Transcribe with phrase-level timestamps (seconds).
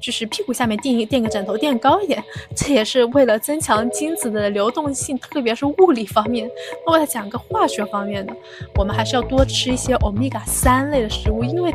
[0.00, 2.22] 就是屁股下面垫一垫个枕头垫高一点，
[2.54, 6.48] 这也是为了增强精子的流动性，特别是物理方面。
[6.86, 8.32] 那我要讲个化学方面的，
[8.76, 11.74] 我们还是要多吃一些欧米伽三类的食物，因为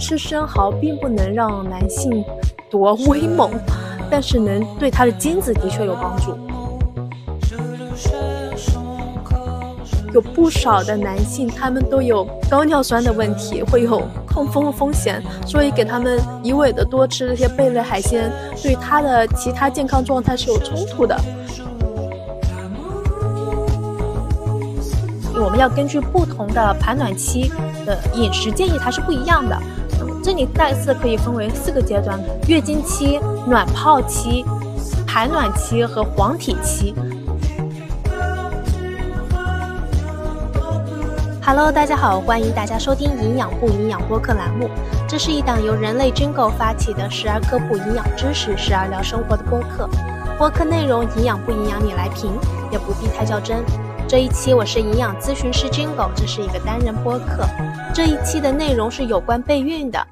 [0.00, 2.24] 吃生蚝并不能让男性
[2.70, 3.50] 多 威猛，
[4.10, 6.36] 但是能对他的精子的确有帮助。
[10.18, 18.28] 有不少的男性，他们都有高尿酸的问题，会有痛风的风险，所以给他们一味的多吃这些贝类海鲜，
[18.60, 21.16] 对他的其他健康状态是有冲突的。
[25.40, 27.52] 我们要根据不同的排卵期
[27.86, 29.56] 的饮食建议，它是不一样的。
[30.20, 34.44] 这里再次可以分为四个阶段：月经期、卵泡期、
[35.06, 36.92] 排卵期和黄体期。
[41.50, 44.68] Hello，大家好，欢迎大家收听营养不营养播客栏目。
[45.08, 49.88] 这是一档由人类 Jingle 发起的，时而科普营养知识，时而聊生活的播客。
[50.36, 52.38] 播客内容营养不营养你来评，
[52.70, 53.64] 也不必太较真。
[54.06, 57.46] 这一期我是营养咨询师 Jingle，这是一个单人播客。
[57.94, 60.06] 这一期的内容是有关备孕的，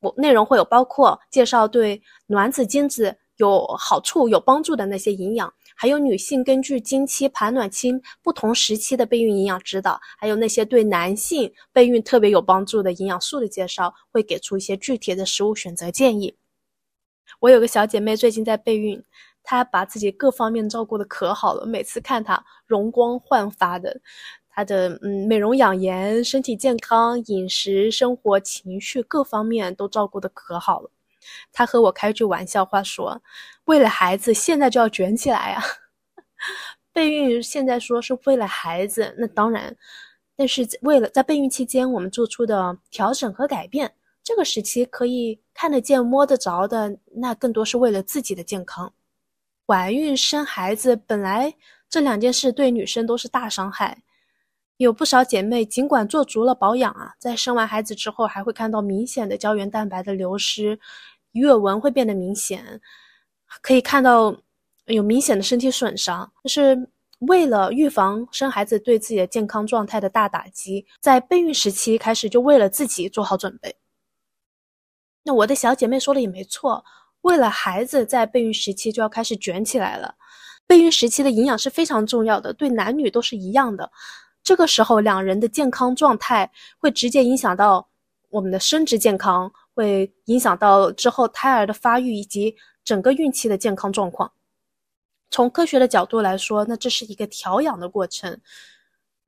[0.00, 5.52] 我内容会有包括介绍对卵子精子有好处、有帮助的那些营养。
[5.78, 16.34] 还有女性根据经期、排卵期不同时期的备孕营养指导，还有那些对男性备孕特别有帮助的营养素的介绍，会给出一些具体的食物选择建议。
[17.40, 19.02] 我有个小姐妹最近在备孕，
[19.42, 24.00] 她把自己各方面照顾的可好了，每次看她容光焕发的，
[24.48, 30.90] 她的嗯美容养颜、身体健康、饮食、生活、情绪各方面都照顾的可好了。
[31.52, 33.20] 他和我开句玩笑话说
[33.66, 35.62] ：“为了孩子，现在就要卷起来啊！”
[36.92, 39.76] 备孕现在说是为了孩子，那当然，
[40.34, 43.92] 但是为了在备孕期间我们做出的调整和改变，
[44.24, 48.92] 这个时期可以看得见、摸得着的，那更多是为了自己的健康。
[49.66, 51.54] 怀孕生孩子本来
[51.88, 54.02] 这两件事对女生都是大伤害，
[54.78, 60.78] 有不少姐妹尽管做足了保养啊，在生完孩子之后还会看到明显的胶原蛋白的流失。
[61.36, 62.80] 月纹会变得明显，
[63.62, 64.36] 可以看到
[64.86, 66.30] 有明显的身体损伤。
[66.42, 66.88] 就是
[67.20, 73.74] 为了预防生孩子对自己的健康状态的大打击，在备孕时期开始就为了自己做好准备。
[75.22, 76.84] 那我的小姐妹说的也没错，
[77.22, 80.14] 为了孩子在备孕时期就要开始卷起来了。
[80.66, 83.90] 备孕时期的营养是非常重要的，对男女都是一样的。
[84.42, 86.48] 这个时候两人的健康状态
[86.78, 87.88] 会直接影响到
[88.30, 89.52] 我们的生殖健康。
[89.76, 94.32] 会影响到之后胎儿的发育以及整个孕期的健康状况。
[95.30, 98.40] 从科学的角度来说，那这是一个调养的过程。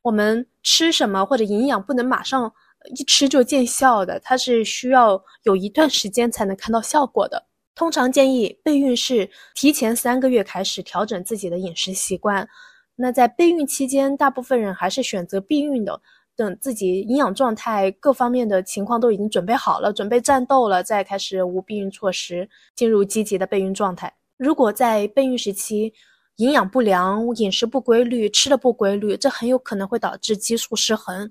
[0.01, 2.51] 我们吃什么或者营养不能马上
[2.97, 7.45] 一吃就见效的，它是需要有一段时间才能看到效果的。
[7.75, 12.49] 通常建议备孕是提前三个月开始调整自己的饮食习惯。
[12.97, 16.01] 那在备孕期间，大部分人还是选择避孕的。
[16.39, 24.15] 等自己营养状态各方面的情况都已经准备好了，准备战斗了，再开始无避孕措施，进入积极的备孕状态。
[24.37, 25.93] 如果在备孕时期
[26.37, 31.29] 营养不良、饮食不规律、吃的不规律，这很有可能会导致激素失衡，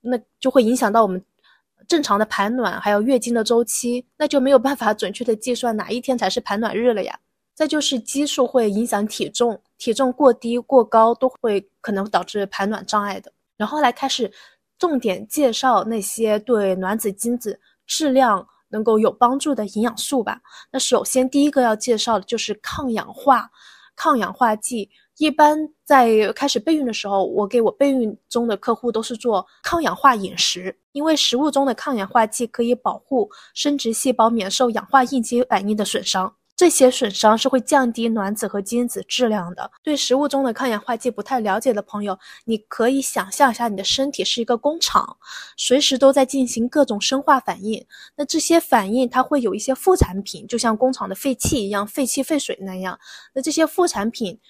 [0.00, 1.22] 那就会影响到我们
[1.86, 7.20] 正常的排卵，还有月经的周期，那就没有办法准确的计算哪一天才是排卵日了呀。
[7.54, 13.30] 再就是激素会影响体重，体重过低、过高都会可能导致排卵障碍的。
[13.58, 14.32] 然后来开始
[14.78, 20.40] 重点介绍那些对卵子精子质量能够有帮助的营养素吧。
[20.70, 23.50] 那首先第一个要介绍的就是抗氧化
[23.96, 24.88] 抗氧化剂。
[25.18, 36.32] 一般在开始备孕的时候，我给我备孕中的客户都是做抗氧化饮食，因为食物中的抗氧化剂可以保护生殖细胞免受氧化应激反应的损伤。
[36.58, 39.70] 这些损伤是会降低卵子和精子质量的。
[39.80, 45.16] 对食物中的抗氧化剂不太了解的朋友，你可以想象一下，你的身体是一个工厂，
[45.56, 47.86] 随时都在进行各种生化反应。
[48.16, 52.98] 那这些反应它会有一些副产品，就像工厂的废气一样，废气废水那样。
[53.34, 54.40] 那这些副产品，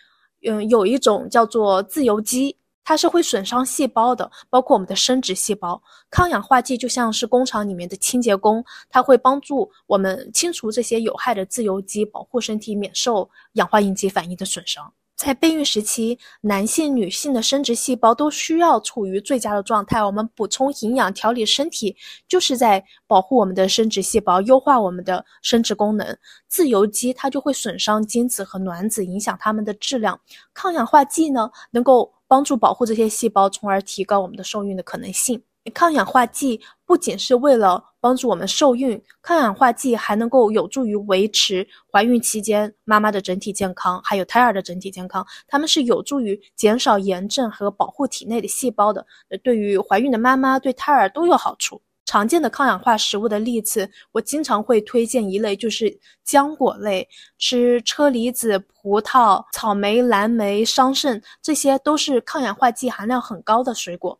[0.46, 2.56] 嗯，有一种叫做自由基。
[2.88, 5.78] 它是会损伤细胞的，包括我们的生殖细胞。
[6.08, 14.90] 抗氧化剂就像是工厂里面的清洁工，它会帮助我们清除这些有害的自由基，保护身体免受氧化应激反应的损伤。
[15.18, 20.00] 在备孕时期，男性、女性的生殖细胞都需要处于最佳的状态。
[20.00, 21.96] 我们补充营养、调理身体，
[22.28, 26.16] 就是在保护我们的生殖细胞，优化我们的生殖功能。
[26.46, 30.18] 自由基它就会损伤精子和卵子，影响它们的质量。
[30.54, 35.42] 抗氧化剂呢，能够帮助保护这些细胞，从而提高我们的受孕的可能性。
[35.70, 45.26] 抗氧化剂不仅是为了帮助我们受孕，抗氧化剂还能够有助于维持怀孕期间妈妈的整体健康，还有胎儿的整体健康。
[45.46, 49.06] 它们是有助于减少炎症和保护体内的细胞的，
[49.42, 51.80] 对于怀孕的妈妈、对胎儿都有好处。
[52.06, 55.94] 常见的抗氧化食物的例子，我经常会推荐一类，就是
[56.26, 57.06] 浆果类，
[57.36, 64.18] 吃车厘子、葡萄、草莓、蓝莓、桑葚，这些都是抗氧化剂含量很高的水果。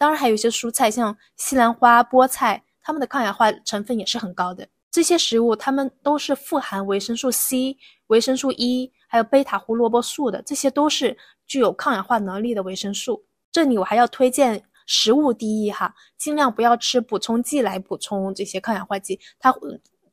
[0.00, 4.66] 当然，还有一些蔬菜，像西兰花、菠菜，它们的抗氧化成分也是很高的。
[4.90, 7.76] 这些食物它们都是富含维生素 C、
[8.06, 11.14] 维生素 E，还有贝塔胡萝卜素的，这些都是
[11.46, 13.22] 具有抗氧化能力的维生素。
[13.52, 19.54] 这里我还要推荐食物第一哈，尽量不要吃补充剂来补充这些抗氧化剂，它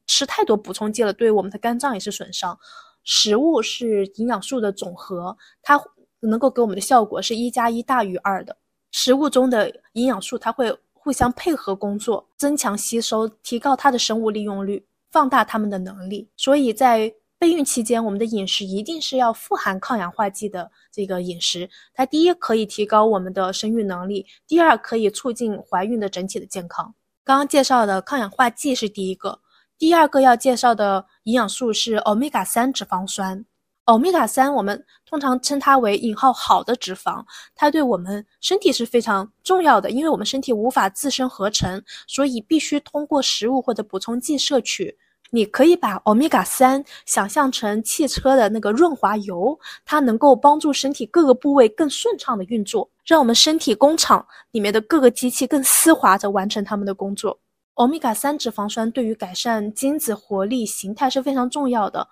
[0.05, 2.59] 吃太多补充剂了，对我们的肝脏也是损伤。
[3.05, 5.81] 食物是营养素的总和，它
[6.19, 8.57] 能够给我们的效果是一加一大于二的。
[8.99, 16.27] 食物中的营养素，它会互相配合工作，增强吸收，提高它的生物利用率，放大它们的能力。
[16.35, 21.69] 所以在备孕期间，我们的饮食一定是要富含抗氧化剂的这个饮食。
[21.93, 26.95] 它第一可以提高我们的生育能力，第二可以促进怀孕的整体的健康。
[27.23, 29.39] 刚刚介绍的抗氧化剂是第一个，
[29.77, 33.45] 第二个要介绍的营养素是欧米伽三脂肪酸。
[33.87, 37.23] 欧米伽三，我们通常称它为引号好的脂肪，
[37.55, 44.97] 它对我们身体是非常重要的，因为我们身体无法自身合成，所以必须通过食物或者补充剂摄取。
[45.29, 57.39] 你可以把欧米伽三想象成汽车的那个润滑油，它能够帮助身体各个部位更顺畅的运作，让我们身体工厂里面的各个机器更丝滑地完成他们的工作。
[57.75, 62.05] 欧米伽三脂肪酸对于改善精子活力形态是非常重要的。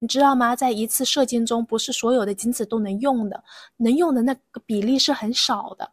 [0.00, 0.54] 你知道吗？
[0.54, 3.42] 在一次射精中，不是所有的精子都能用的，
[3.78, 5.90] 能用的那个比例是很少的。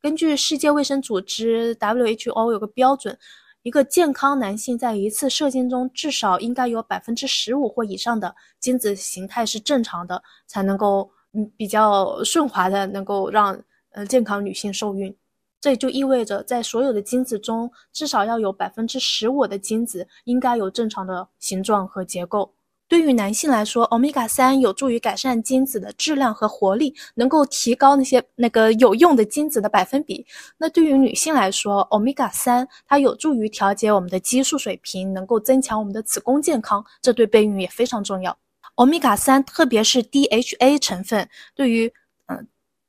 [0.00, 3.16] 根据世界卫生组织 WHO 有个标准，
[3.62, 13.58] 一个健康男性在一次射精中至少应该有百分之十五或以上的精子形态是正常的，才能够嗯比较顺滑的能够让
[13.92, 15.16] 呃健康女性受孕。
[15.60, 22.52] 这也就意味着，在所有的精子中，至少要有百分之十五的精子应该有正常的形状和结构。
[22.94, 30.24] 对于男性来说，欧米伽三有助于改善精子的质量和活力，能够提高那些那个有用的精子的百分比。
[30.58, 38.38] 那对于女性来说，欧米伽三它有助于调节我们的激素水平，能够增强我们的子宫健康，这对备孕也非常重要。
[38.76, 41.92] 欧米伽三，特别是 DHA 成分，对于
[42.26, 42.46] 嗯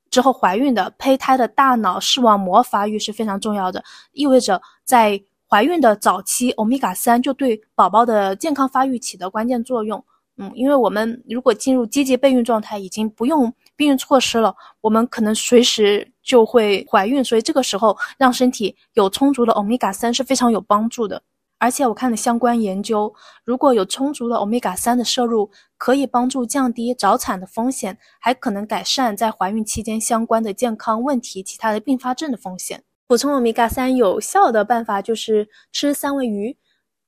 [0.08, 3.82] 之后怀孕的胚胎的大脑视网膜发育是非常重要的，
[4.12, 5.20] 意味着在。
[5.48, 10.04] 怀孕的早期，欧米伽三就对宝宝的健康发育起的关键作用。
[10.38, 21.22] 嗯，因为我们如果进入积极备孕状态，已经不用避孕措施了，我们可能随时就会怀孕，所以这个时候让身体有充足的欧米伽三是非常有帮助的。
[21.58, 32.82] 而且我看了相关研究，如果有充足的欧米伽三的摄入，可以帮助降低早产的风险，还可能改善在怀孕期间相关的健康问题、其他的并发症的风险。
[33.08, 36.56] 补充欧米伽三有效的办法就是吃三文鱼。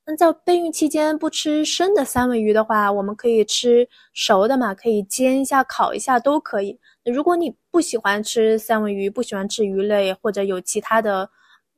[0.07, 6.79] 那在备孕期间不吃生的三文鱼的话，我们可以吃熟的嘛，可以煎一下、烤一下都可以。
[7.05, 11.29] 如果你不喜欢吃三文鱼，不喜欢吃鱼类或者有其他的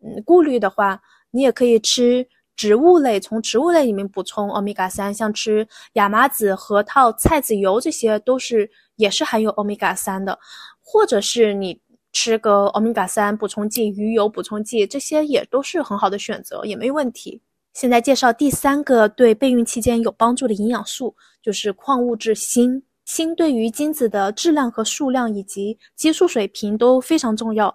[0.04, 1.00] 嗯顾虑的话，
[1.30, 10.38] 你也可以吃植物类，从植物类里面补充欧米伽三，像吃亚麻籽、核桃、菜籽油，这些都是也是含有欧米伽三的，
[10.78, 11.80] 或者是你。
[12.12, 17.40] 吃个欧米伽三补充剂、鱼油补充剂，这些也都是很好的选择，也没问题。
[17.72, 22.82] 现在介绍第三个对备孕期间有帮助的营养素，就是矿物质锌。
[23.04, 27.74] 锌对于精子的质量和数量以及激素水平都非常重要。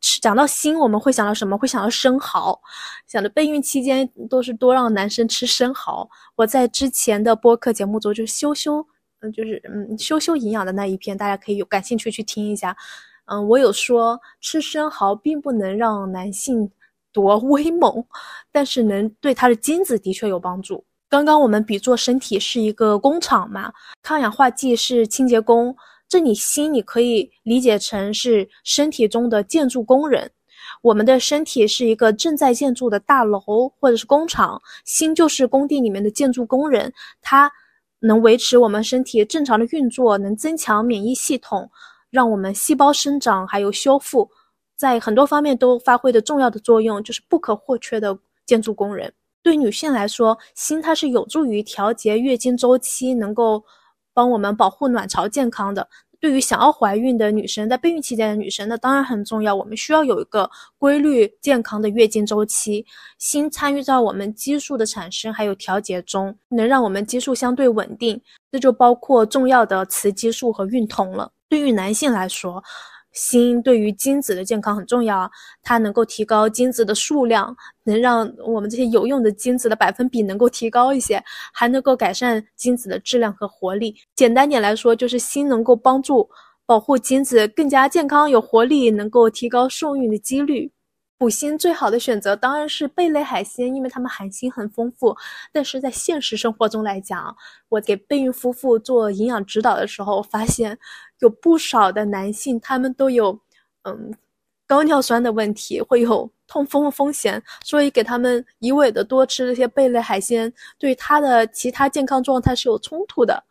[0.00, 1.56] 吃讲到锌，我们会想到什么？
[1.56, 2.60] 会想到生蚝。
[3.06, 6.08] 想着备孕期间都是多让男生吃生蚝。
[6.34, 8.84] 我在之前的播客节目中，就是修修，
[9.20, 12.76] 嗯，就是嗯修修营养的那一篇，大家可以有感兴趣去听一下。
[13.30, 16.70] 嗯，我有说吃生蚝并不能让男性
[17.12, 18.04] 多 威猛，
[18.50, 20.84] 但是能对他的精子的确有帮助。
[21.10, 25.74] 刚刚我们比作身体是一个工厂嘛，抗氧化剂是清洁工，
[26.08, 30.30] 这里心你可以理解成是身体中的建筑工人。
[30.82, 33.40] 我们的身体是一个正在建筑的大楼
[33.80, 36.92] 或者是工厂，心就是工地里面的建筑工人，
[37.22, 37.50] 它
[38.00, 41.70] 能维持我们身体正常的运作，能增强免疫系统。
[42.10, 44.30] 让我们细胞生长还有修复，
[44.76, 49.12] 在很多方面都发挥的重要的作用，就是不可或缺的建筑工人。
[49.42, 53.64] 对女性来说，锌它是有助于调节月经周期，能够
[54.12, 55.88] 帮我们保护卵巢健康的。
[56.20, 59.54] 对于想要怀孕的女生，在备孕期间的女生，那当然很重要。
[59.54, 62.84] 我们需要有一个规律健康的月经周期，
[63.20, 68.20] 锌参与到我们激素的产生还有调节中，能让我们激素相对稳定。
[68.50, 71.30] 这就包括重要的雌激素和孕酮了。
[71.48, 72.62] 对于男性来说，
[73.12, 75.28] 锌对于精子的健康很重要，
[75.62, 83.96] 它能够提高精子的数量，能让我们这些有用的精子的百分比能够提高一些，还能够改善精子的质量和活力。
[84.14, 86.28] 简单点来说，就是锌能够帮助
[86.66, 90.70] 保护精子更加健康有活力，能够提高受孕的几率。
[91.16, 95.16] 补锌最好的选择当然是贝类海鲜，因为它们含锌很丰富。
[95.52, 97.34] 但是在现实生活中来讲，
[97.70, 100.78] 我给备孕夫妇做营养指导的时候，发现
[101.20, 103.38] 有不少的男性他们都有
[103.82, 104.14] 嗯
[104.66, 113.42] 高尿酸的问题，会有痛风的风险，所以给他们一味的多吃这些贝类海鲜，对他的其他健康状态是有冲突的。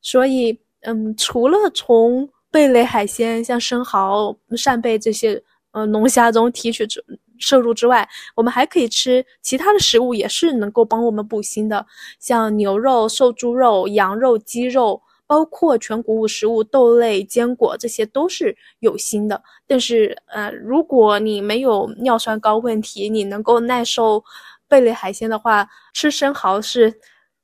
[0.00, 5.42] 所以嗯，除了从贝类海鲜，像生蚝、扇贝这些。
[5.72, 7.04] 呃，龙虾中提取之
[7.38, 11.84] 摄入之外，我们还可以吃其他的食物，也是能够帮我们补锌的，
[12.18, 19.42] 像牛肉、瘦猪肉、羊肉、鸡肉，包括全谷物食物、豆类、坚果，这些都是有锌的。
[19.66, 24.22] 但是，呃，如果你没有尿酸高问题，你能够耐受
[24.68, 26.92] 贝类海鲜的话，吃生蚝是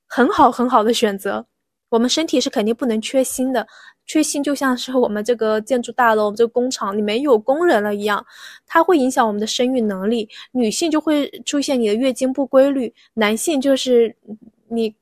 [0.07, 1.45] 很好很好的选择。
[1.89, 3.67] 我们身体是肯定不能缺锌的。
[4.05, 8.25] 缺锌就像是我们这个建筑大楼、这个工厂，里没有工人了一样，
[8.65, 10.27] 它会影响我们的生育能力。
[10.51, 14.13] 女性就会出现你的月经不规律，男性就是
[14.75, 14.95] 你，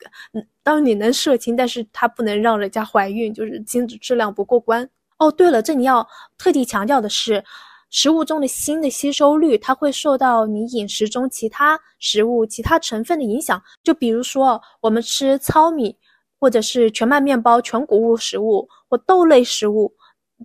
[0.64, 4.88] 当你能射精，但是它不能让人家怀孕，就是精子质量不过关。
[5.18, 7.44] 哦，对了，这里要特地强调的是，
[7.90, 13.62] 食物中的锌的吸收率，它会受到你饮食中其他食物、其他成分的影响。
[13.84, 15.98] 就比如说，我们吃糙米。
[16.44, 19.94] 或者是全麦面包、全谷物食物或豆类食物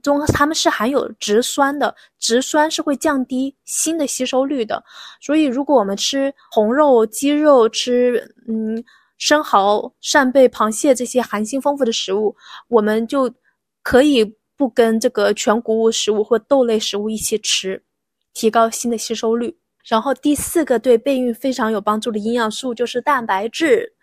[0.02, 4.85] 中，它们是含有植酸的，植酸是会降低锌的吸收率的。
[5.23, 8.85] 所以，如果我们吃红肉、鸡肉，吃嗯
[9.18, 12.37] 生蚝、扇贝、螃蟹这些含锌丰富的食物，
[12.68, 13.32] 我们就
[13.82, 17.82] 可以不跟这个全谷物食物或豆类食物一起吃，
[18.35, 19.58] 提高锌的吸收率。
[19.87, 23.94] 然后，第四个对备孕非常有帮助的营养素就是蛋白质。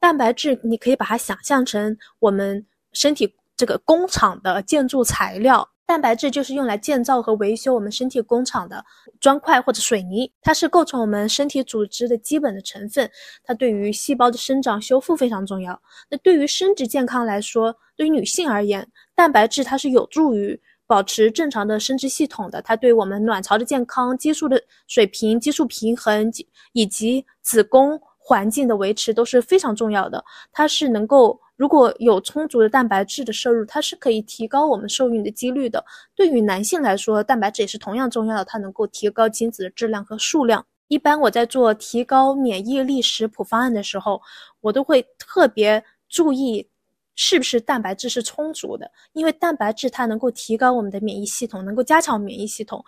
[0.00, 5.68] 蛋白质，你可以把它想象成我们身体这个工厂的建筑材料。
[5.86, 8.84] 蛋白质就是用来建造和维修我们身体工厂的
[9.20, 13.10] 砖块或者水泥，它是构成我们身体组织的基本的成分。
[13.42, 15.80] 它对于细胞的生长修复非常重要。
[16.08, 22.62] 那对于生殖健康来说，对于女性而言，蛋白质它是有助于保持正常的生殖系统的。
[22.62, 26.32] 它对我们卵巢的健康、激素的水平、激素平衡
[26.72, 28.00] 以及子宫。
[28.26, 35.84] 环境的维持都是非常重要的，它是能够如果有充足的蛋白质的摄入，它是可以提高我们受孕的几率的。
[36.14, 40.64] 对于男性来说，蛋白质也是同样重要的，它能够提高精子的质量和数量。
[40.88, 44.20] 一般我在做提高免疫力食谱方案的时候，
[44.60, 46.68] 我都会特别注意
[47.14, 52.84] 是不是蛋白质是充足的，因为蛋白质它能够提高我们的免疫系统，能够加强免疫系统，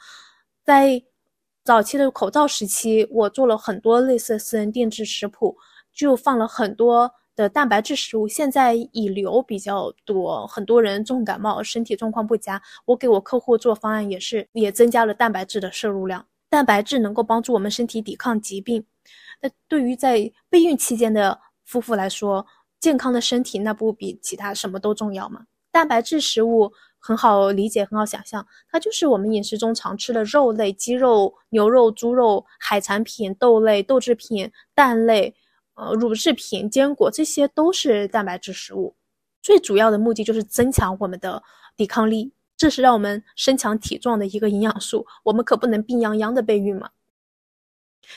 [0.65, 1.03] 在。
[1.65, 5.57] 早期的口罩时期，我做了很多类似私人定制食谱，
[5.93, 8.27] 就放了很多的蛋白质食物。
[8.27, 16.27] 现在乙流比较多，很多人重感冒，身体状况不佳，我给我客户做方案也是也增加了蛋白质的摄入量。
[16.49, 18.85] 蛋白质能够帮助我们身体抵抗疾病。
[19.41, 22.45] 那对于在备孕期间的夫妇来说，
[22.81, 25.43] 健康的身体那不比其他什么都重要吗？
[25.71, 26.73] 蛋白质食物。
[26.99, 35.33] 很好理解，很好想象，它就是我们饮食中常吃的肉类，鸡肉、牛肉、猪肉、海产品、豆类、豆制品、蛋类，
[35.77, 38.97] 呃，乳制品、坚果，这些都是蛋白质食物。
[39.43, 41.43] 最主要的目的就是增强我们的
[41.77, 45.07] 抵抗力，这是让我们身强体壮的一个营养素。
[45.23, 46.91] 我们可不能病殃殃的备孕嘛。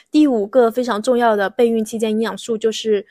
[0.09, 3.05] 第五个非常重要的备孕期间营养素就是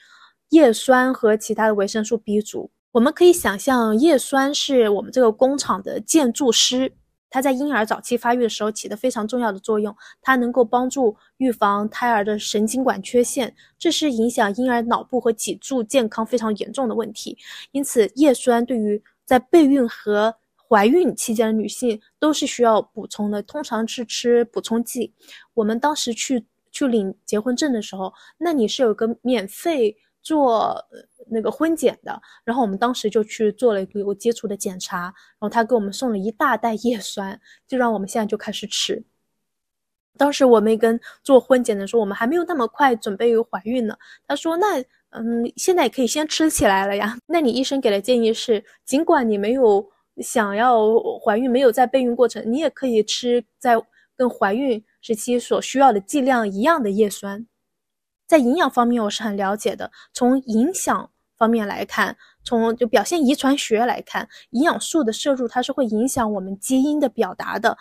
[0.49, 2.71] 叶酸和其他的维生素 B 族。
[2.93, 6.93] 我们可以想象，叶酸是我们这个工厂的建筑师，
[7.31, 9.95] 它在婴儿早期发育的时候起的非常重要的作用。
[10.23, 17.37] 它能够帮助预防胎儿的神经管缺陷，这是影响婴儿脑部和脊柱健康非常严重的问题。
[17.73, 20.35] 因此，叶酸对于在备孕和
[20.69, 25.13] 怀孕期间的女性都是需要补充的，通常是吃补充剂。
[25.55, 29.97] 我们当时去去领结婚证的时候，那你是有个免费
[30.29, 30.85] 做。
[31.31, 39.05] 那个婚检的，然后我们当时就去做了一个有基础的检查，然后他给我们送了一大袋叶酸， 就让我们现在就开始吃。
[40.17, 43.95] 当时我们跟做婚检的说，我们还没有那么快准备怀孕呢。
[44.27, 47.15] 他说：“那嗯，现在也可以先吃起来了呀。
[47.29, 49.87] ”那你医生给的建议是，尽管你没有
[50.23, 50.81] 想要
[51.23, 53.75] 怀孕没有在备孕过程，你也可以吃在
[54.17, 57.47] 跟怀孕时期所需要的剂量一样的叶酸。
[58.29, 59.91] 在营养方面，我是很了解的。
[60.13, 67.79] 从影响方面来看，从就表现遗传学来看，营养素的摄入它是会影响我们基因的表达的。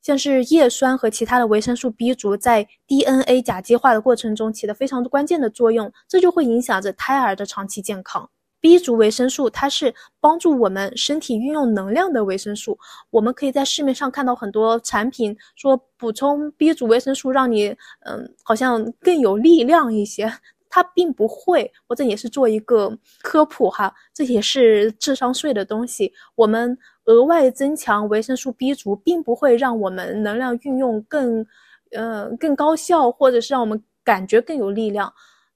[0.00, 8.30] 像是叶酸和其他的维生素 B 族在 DNA 甲基化的过程中起的非常关键的作用，这就会影响着胎儿的长期健康。
[8.62, 12.78] B 族维生素它是帮助我们身体运用能量的维生素，
[13.10, 17.76] 我们可以在市面上看到很多产品说补充 B 族维生素让你
[18.06, 20.32] 嗯好像更有力量一些，
[20.70, 21.70] 它并不会。
[21.88, 26.10] 我这也是做一个科普哈，这也是智商税的东西。
[26.36, 26.78] 我们。
[27.06, 31.44] 额外增强维生素 B 族，并不会让我们能量运用更，
[31.90, 35.12] 呃，更高效，或者是让我们感觉更有力量。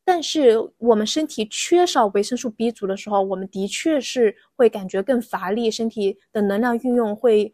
[0.09, 7.53] 但是我们身体缺少维生素 B 族的时候，我们的确是会感觉更乏力，身体的能量运用会，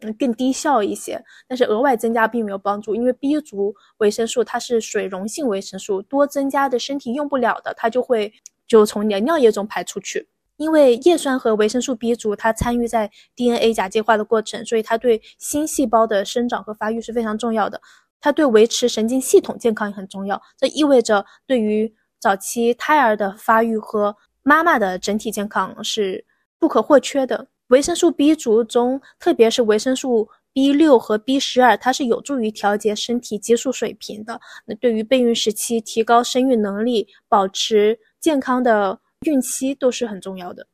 [0.00, 1.22] 嗯，更低效一些。
[1.46, 8.32] 但是额外增加并没有帮助，因为 B 族维生素它是水溶性维生素，多增加的身体用不了的，它就会
[8.66, 10.26] 就从你的尿液中排出去。
[10.56, 17.78] 因为叶酸和维生素 B 族，它参与在 DNA 甲基化的过程，所以它对新细胞的生长和发育是非常重要的。
[18.20, 20.40] 它对维持神经系统健康也很重要。
[20.58, 26.24] 这意味着对于早期胎儿的发育和妈妈的整体健康是
[26.58, 27.46] 不可或缺的。
[27.68, 34.40] 维生素 B 族中，特别是维生素 B 六和 B 十二，它是有助于调节身体激素水平的。
[34.64, 39.00] 那对于备孕时期提高生育能力、保持健康的。
[39.24, 40.66] 孕期都是很重要的，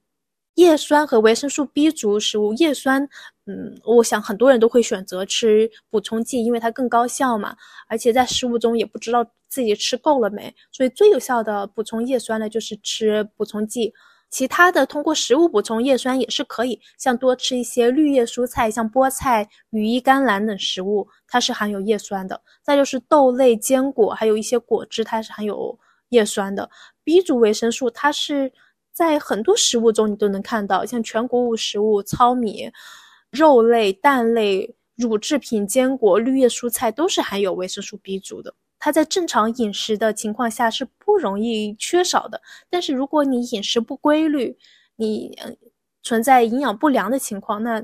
[0.55, 2.53] 叶酸和维生素 B 族食物。
[2.55, 3.09] 叶酸，
[3.47, 7.57] 嗯，我想很多人都会选择吃补充剂，因为它更高效嘛。
[7.89, 13.93] 而且在食物中也不知道自己吃够了没，所以最有效的补充叶酸呢，就是吃补充剂。
[14.31, 22.41] 其他的通过食物补充叶酸也是可以，像多吃一些绿叶蔬菜，像菠菜、羽衣甘蓝等食物，它是含有叶酸的。
[22.63, 25.79] 再就是豆类、坚果，还有一些果汁，它是含有。
[26.13, 26.69] 叶酸的
[27.05, 28.53] B 族维生素，它是
[28.93, 32.71] 在很多食物中你都能看到，像全谷物食物、糙米、
[33.31, 38.55] 肉类、蛋类、乳制品、坚果、绿叶蔬菜都是含有维生素 B 族的。
[38.79, 44.57] 它在正常饮食的情况下是不容易缺少的，但是如果你饮食不规律，
[44.97, 45.39] 你
[46.03, 47.83] 存在营养不良的情况，那。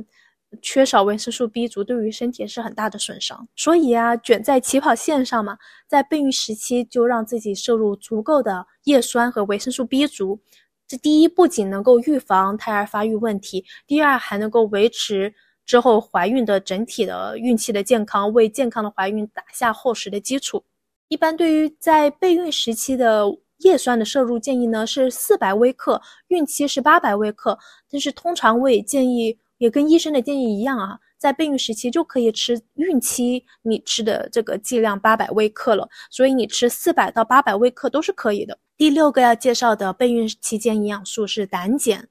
[0.62, 10.40] 缺少维生素 B 族对于身体是很大的损伤，所以啊，卷在起跑线上嘛，在备孕时期就让自己摄入足够的叶酸和维生素 B 族。
[10.88, 15.33] 这第一不仅能够预防胎儿发育问题，第二还能够维持
[15.66, 20.64] 之后怀孕的整体的孕期的健康，为健康的怀孕打下厚实的基础。
[21.09, 23.27] 一般对于在备孕时期的
[23.59, 27.59] 叶酸的摄入建议呢是四百微克，孕期是八百微克，
[27.90, 29.38] 但是通常我也建议。
[29.59, 38.57] 也跟医生的建议一样啊，在备孕时期就可以吃孕期你吃的这个剂量八百微克了，所以你吃四百到八百微克都是可以的。
[38.79, 42.07] 第六个要介绍的备孕期间营养素是胆碱，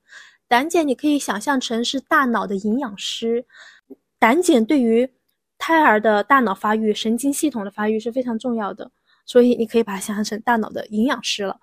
[0.50, 3.46] 胆碱你可以想象成是大脑的营养师，
[4.20, 5.10] 胆碱对于
[5.58, 8.92] 胎儿的大脑发育、神经系统的发育是非常重要的，
[9.26, 11.58] 所以你可以把它想象成大脑的营养师了。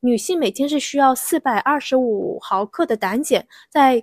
[0.00, 4.02] 女性每天是需要四百二十五毫克的胆碱，在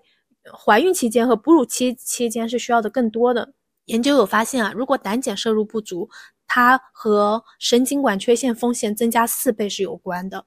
[0.57, 3.51] 怀孕期间和哺乳期期间是需要的更多的。
[3.85, 6.09] 研究有发现啊，如果胆碱摄入不足，
[6.55, 10.45] 它和神经管缺陷风险增加四倍是有关的。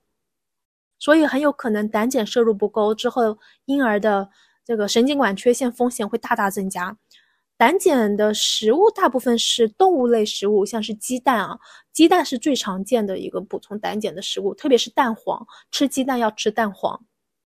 [0.99, 4.31] 所以很有可能胆碱摄入不够之后，婴儿的
[4.65, 6.97] 这个神经管缺陷风险会大大增加。
[7.59, 11.59] 胆碱的食物大部分是动物类食物，像是鸡蛋啊，
[11.93, 16.99] 鸡蛋是最常见的一个补充胆碱的食物，特别是蛋黄，吃鸡蛋要吃蛋黄，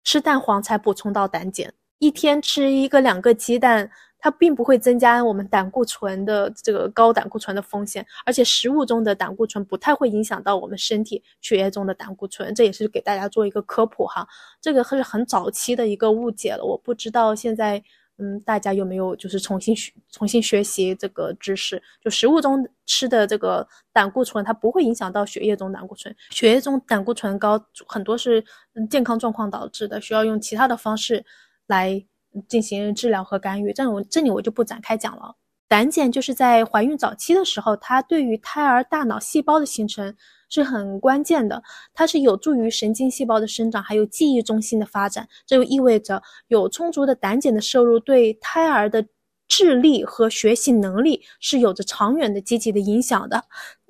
[0.04, 1.74] 吃蛋黄才补充到胆碱。
[1.97, 3.89] 一天吃一个两个鸡蛋，
[4.21, 14.27] 它并不会增加我们胆固醇的这个高胆固醇的风险，而且食物中的胆固醇不太会影响到我们身体血液中的胆固醇，这也是给大家做一个科普哈。
[14.62, 17.84] 这个是很早期的一个误解了，我不知道现在
[18.17, 28.43] 嗯大家有没有就是重新学重新学习这个知识，就食物中吃的这个胆固醇它不会影响到血液中胆固醇，血液中胆固醇高很多是
[28.89, 31.25] 健康状况导致的，需要用其他的方式。
[31.67, 32.05] 来
[32.47, 35.35] 进行治疗和干预，这我这里我就不展开讲了。
[35.67, 40.13] 胆碱就是在怀孕早期的时候，它对于胎儿大脑细胞的形成
[40.49, 41.63] 是很关键的，
[41.93, 45.25] 它是有助于神经细胞的生长，还有记忆中心的发展。
[45.45, 49.05] 这就意味着有充足的胆碱的摄入，对胎儿的
[49.47, 53.41] 智力和学习能力是有着长远的积极的影响的。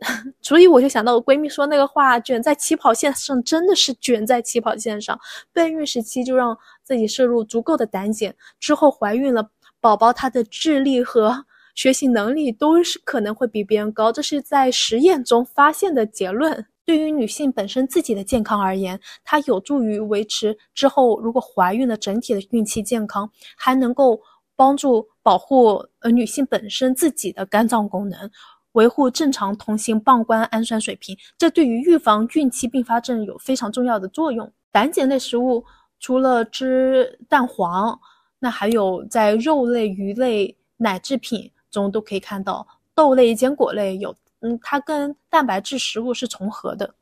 [0.41, 5.19] 所以我就想到我闺蜜说那个话，卷在起跑线上，真的是卷在起跑线上。
[5.51, 6.55] 备孕时期就让
[6.91, 9.49] 自己摄入足够的胆碱，之后怀孕了，
[9.79, 16.65] 宝宝他的智力和 学习能力都是可能会比别人高，这是在实验中发现的结论。
[16.83, 24.19] 对于女性本身自己的健康而言，它有助于维持之后如果怀孕的整体的孕期健康，还能够
[24.57, 28.29] 帮助保护呃女性本身自己的肝脏功能。
[28.73, 34.51] 维护正常同型傍观氨酸水平，这对于预防孕期并发症有非常重要的作用。
[34.71, 35.63] 胆碱类食物
[36.01, 37.97] 除了吃蛋黄，
[38.39, 46.95] 那还有在肉类、鱼类、奶制品中都可以看到，豆类、坚果类有，嗯，它跟蛋白质食物是重合的。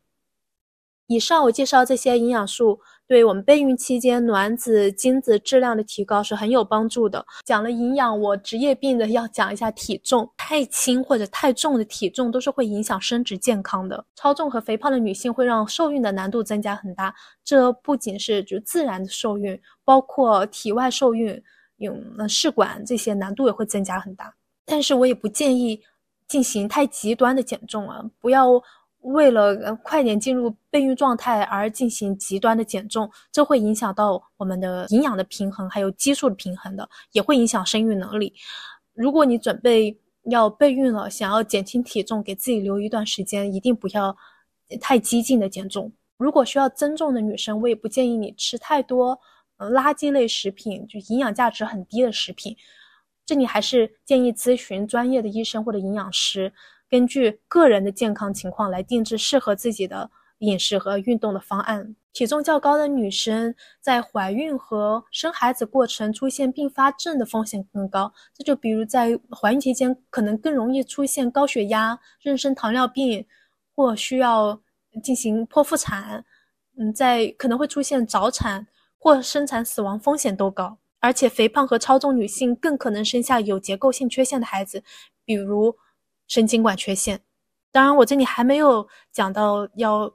[1.08, 2.80] 以上我介绍这些营养素。
[3.10, 7.26] 对我们备孕期间卵子、精子质量的提高是很有帮助的。
[7.44, 10.32] 讲了营养，我职业病的要讲一下体重。
[10.38, 14.06] 太轻或者太重的体重都是会影响生殖健康的。
[14.14, 17.12] 超重和肥胖的女性会让受孕的难度增加很大。
[17.44, 21.42] 这不仅是就自然的受孕，包括体外受孕，
[21.78, 24.32] 用试管这些难度也会增加很大。
[24.68, 25.82] 但是我也不建议
[26.28, 28.62] 进行太极端的减重啊，不要。
[29.02, 38.34] 为了快点进入备孕状态而进行极端的减重，这会影响到我们的营养的平衡，还有激素的平衡的，也会影响生育能力。
[38.94, 44.16] 如果你准备要备孕了，想要减轻体重，给自己留一段时间，一定不要
[44.82, 45.92] 太激进的减重。
[46.18, 49.18] 如果需要增重的女生，我也不建议你吃太多
[49.58, 52.56] 垃圾类食品，就营养价值很低的食品。
[53.26, 56.52] 这里还是建议咨询专业的医生或者营养师。
[56.90, 61.96] 根据个人的健康情况来定制适合自己的饮食和运动的方案。
[62.12, 68.12] 体重较高的女生在怀孕和生孩子过程出现并发症的风险更高。
[68.34, 73.26] 这就比如在怀孕期间可能更容易出现高血压、妊娠糖尿病，
[73.76, 74.60] 或需要
[75.04, 76.26] 进行剖腹产。
[76.78, 78.66] 嗯，在可能会出现早产
[78.98, 80.80] 或生产死亡风险都高。
[81.00, 84.84] 而且肥胖和超重女性更可能生下有结构性缺陷的孩子，
[85.24, 85.76] 比如。
[86.30, 87.20] 神经管缺陷，
[87.72, 90.14] 当然我这里还没有讲到要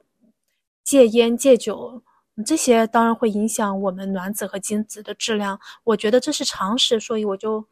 [0.83, 2.01] 戒烟戒酒，
[2.45, 5.59] 这些当然会影响我们卵子和精子的质量。
[5.83, 7.67] 我觉得这是常识，所以我就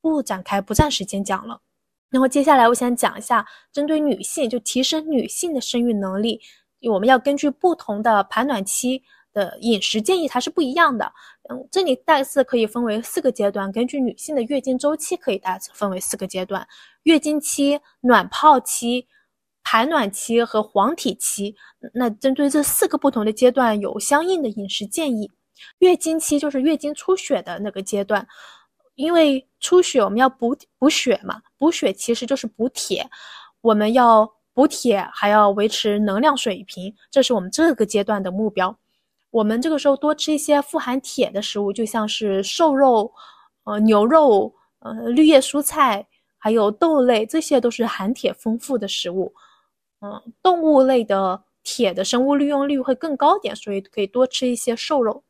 [0.00, 1.60] 不展开，不占时间讲了。
[2.10, 6.40] 然后接下来我想讲一下，针对女性，就提升女性的生育能力，
[6.90, 9.02] 我们要根据不同的排卵期。
[9.32, 11.12] 的饮食建议它是不一样的，
[11.48, 16.66] 嗯，这里大致可以分为四个阶段，根据女性的月经周期可以大致分为四个阶段：
[17.04, 19.06] 月经期、卵泡期、
[19.62, 21.54] 排卵期和黄体期。
[21.94, 25.30] 那针对这四个不同的阶段，有相应的饮食建议。
[25.78, 28.26] 月经期就是月经出血的那个阶段，
[28.94, 33.08] 因为出血我们要补补血嘛，补血其实就是补铁，
[33.60, 38.76] 我们要补铁还要维持能量水平，这是我们这个阶段的目标。
[39.30, 43.12] 我们这个时候多吃一些富含铁的食物，就像是瘦肉、
[43.64, 49.32] 呃牛肉、呃绿叶蔬菜，还有豆类，这些都是含铁丰富的食物。
[50.00, 55.22] 嗯，动物类的铁的生物利用率会更高点，所以可以多吃一些瘦肉。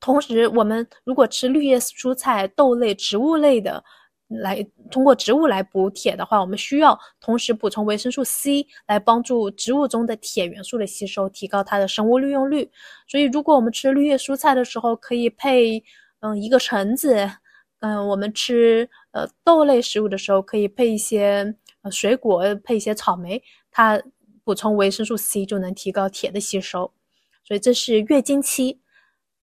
[0.00, 3.84] 同时，我们如果吃绿叶蔬菜、豆类、植物类的。
[4.30, 12.70] 来通过植物来补铁的话，我们需要同时补充维生素 C 来帮助植物中的铁元素的吸收，提高它的生物利用率。
[13.08, 15.82] 所以，如果我们吃绿叶蔬菜的时候，可以配
[16.20, 17.28] 嗯一个橙子，
[17.80, 21.54] 嗯，我们吃呃豆类食物的时候，可以配一些
[21.90, 24.00] 水果，配一些草莓，它
[24.44, 26.92] 补充维生素 C 就能提高铁的吸收。
[27.42, 28.80] 所以这是月经期。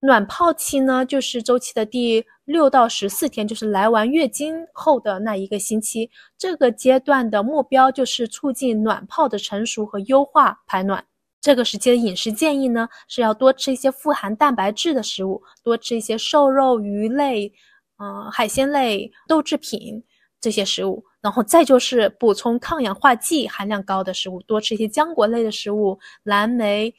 [0.01, 6.11] 卵泡期呢，就是周期的第六到十四天，就是来完月经后的那一个星期。
[6.37, 11.05] 这个阶段的目标就是促进卵泡的成熟和优化排卵。
[11.41, 17.53] 这个时期的饮食建议呢，是要多吃一些富含蛋白质的食物，多吃一些瘦肉、鱼类、
[17.99, 20.03] 嗯海鲜类、豆制品
[20.41, 21.05] 这些食物。
[21.21, 26.93] 然后再就是补充抗氧化剂含量高的食物，多吃一些浆果类的食物，蓝莓、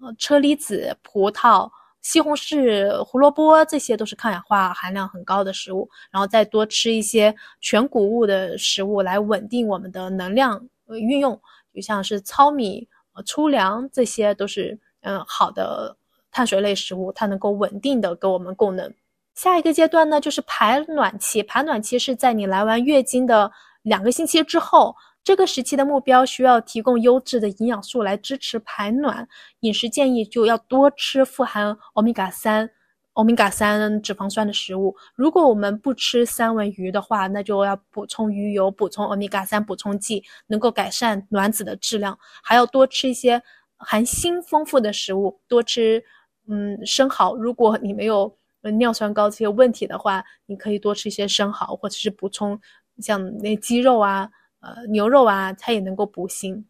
[0.00, 1.70] 呃车厘子、葡萄。
[2.06, 11.36] 西红柿、胡萝卜这些都是抗氧化含量很高的食物，然后再多吃一些全谷物的食物来稳定我们的能量运用，
[11.74, 12.86] 就像是糙米、
[13.24, 15.96] 粗粮，这些都是嗯好的
[16.30, 18.88] 碳水类食物，它能够稳定的给我们供能。
[19.34, 23.50] 下一个阶段呢，就是排卵期，排卵期是在你来完月经的
[23.82, 24.94] 两个星期之后。
[25.26, 29.26] 这个时期的目标需要提供优质的营养素来支持排卵，
[29.58, 32.70] 饮食建议就要多吃富含欧米伽三、
[33.14, 34.94] 欧米伽三脂肪酸的食物。
[35.16, 42.16] 如果我们不吃三文鱼的话，那就要补充鱼油，补充欧米伽三补充剂，能够改善卵子的质量。
[42.40, 43.42] 还要多吃一些
[43.78, 46.00] 含锌丰富的食物，多吃
[46.46, 47.34] 嗯生蚝。
[47.34, 48.32] 如果你没有
[48.78, 52.60] 尿酸高这些问题的话，你可以多吃一些生蚝，或者是补充
[53.00, 54.30] 像那鸡肉啊、
[54.74, 56.64] 呃牛肉啊，它也能够补锌。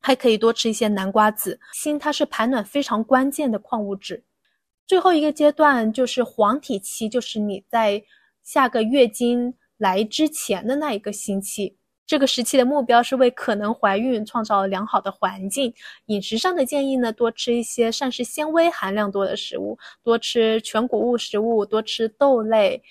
[0.00, 4.22] 还可以多吃一些南瓜子，锌它是排卵非常关键的矿物质。
[4.86, 8.02] 最后一个阶段就是黄体期，就是你在
[8.42, 11.78] 下个月经来之前的那一个星期。
[12.06, 15.72] 这个时期的目标是为可能怀孕创造良好的环境。
[16.08, 22.82] 饮食上的建议呢，多吃一些膳食纤维含量多的食物，多吃全谷物食物，多吃豆类，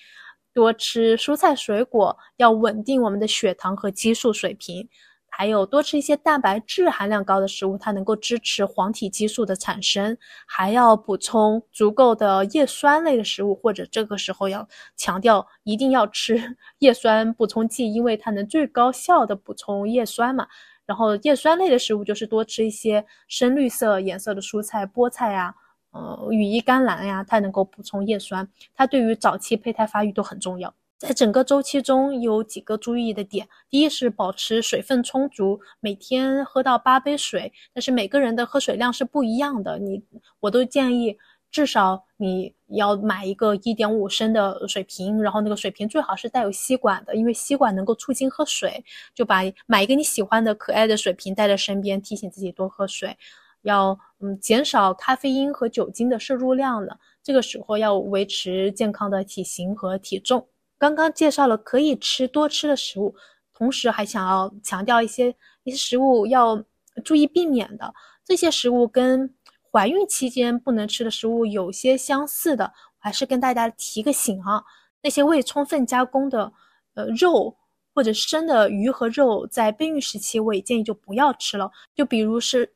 [0.54, 4.88] 多吃蔬菜水果，要稳定我们的血糖和激素水平。
[5.36, 10.16] 还有多吃一些蛋白质含量高的食物，它能够支持黄体激素的产生。
[10.46, 20.46] 还要补充足够的叶酸类的食物，或者这个时候要强调一定要吃 叶酸补充剂，因为它能最高效的补充叶酸嘛。
[20.86, 25.52] 然后叶酸类的食物就是多吃一些深绿色颜色的蔬菜，菠菜呀，
[25.94, 30.74] 呃，羽衣甘蓝呀，它能够补充叶酸，它对于早期胚胎发育都很重要。
[30.98, 37.52] 在整个周期中有几个注意的点，第一是保持水分充足，每天喝到八杯水。
[37.72, 40.02] 但是每个人的喝水量是不一样的，你
[40.40, 41.16] 我都建议
[41.50, 48.84] 至少你要买一个一点五升的水瓶，然后那个水瓶最好是带有吸管的，因为吸管能够促进喝水。
[49.14, 53.16] 就把买一个你喜欢的可爱的水瓶带在身边，提醒自己多喝水。
[53.64, 60.46] 要嗯减少咖啡因和酒精的摄入量了，这个时候要维持健康的体型和体重。
[60.78, 63.14] 刚刚介绍了可以吃多吃的食物，
[63.52, 66.62] 同时还想要强调一些一些食物要
[67.04, 67.92] 注意避免的。
[68.24, 69.34] 这些食物跟
[69.70, 74.62] 怀孕期间不能吃的食物有些相似的，还是跟大家提个醒啊。
[75.02, 76.52] 那些未充分加工的
[76.94, 77.56] 呃肉
[77.94, 81.70] 或者生的鱼和肉，在备孕时期我也建议就不要吃了。
[81.94, 82.72] 就比如是，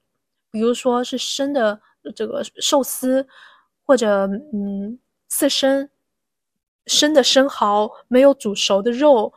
[0.51, 1.81] 比如说是生的
[2.15, 3.27] 这个寿司，
[3.85, 5.91] 或者嗯刺身。
[6.91, 9.31] 生的生蚝，没有煮熟的肉，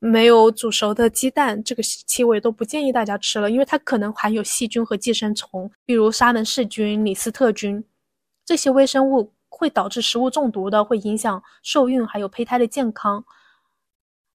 [0.00, 7.84] 没有煮熟的鸡蛋，这个期我也都不建议大家吃了，因为它可能含有细菌和寄生虫，比如沙门氏菌、李斯特菌，
[8.44, 13.24] 这些微生物会导致食物中毒的，会影响受孕还有胚胎的健康。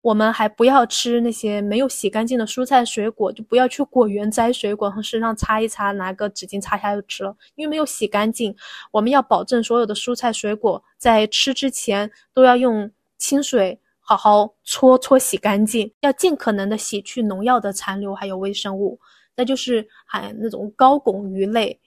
[0.01, 8.55] 我们还不要吃那些没有洗干净的蔬菜水果，就不要去果园摘水果，从身上擦一擦，拿个纸巾擦一下就吃了，因为没有洗干净。
[8.91, 18.99] 我们要保证所有的蔬菜水果在吃之前都要用清水好好搓搓洗干净，要尽可能的洗去农药的残留还有微生物。
[19.35, 21.79] 再就是含那种高汞鱼类。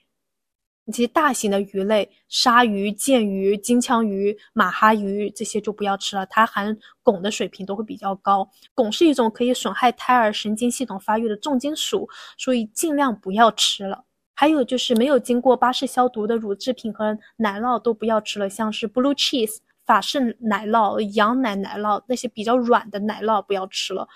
[0.85, 8.49] 以及大型的鱼类，鲨鱼、剑鱼、金枪鱼、马哈鱼这些就不要吃了，它含汞的水平都会比较高。
[8.75, 14.03] 汞是一种可以损害胎儿神经系统发育的重金属，所以尽量不要吃了。
[14.35, 24.07] 还有就是没有经过巴氏消毒的乳制品和奶酪都不要吃了，像是 blue cheese 法式奶酪、羊奶奶酪那些比较软的奶酪不要吃了，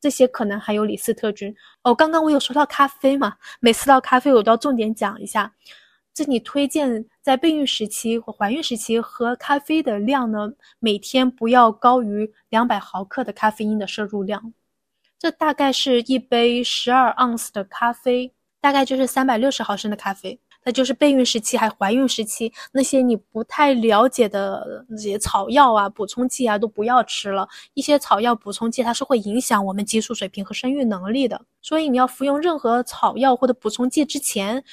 [0.00, 1.54] 这些可能含有李斯特菌。
[1.82, 5.52] 哦，刚刚我有说到咖啡嘛，每次到咖啡我都要重点讲一下。
[6.16, 14.54] 这里推荐在备孕时期和怀孕时期喝咖啡的量呢，每天不要高于两百毫克的咖啡因的摄入量。
[15.18, 20.40] 这大概是一杯十二盎司的咖啡，大概就是三百六十毫升的咖啡。
[20.64, 27.46] 那就是备孕时期还怀孕时期那些你不太了解的那些草药啊、补充剂啊都不要吃了。
[27.74, 34.64] 一些草药补充剂它是会影响我们激素水平和生育能力的，所以你要服用任何草药或者补充剂之前。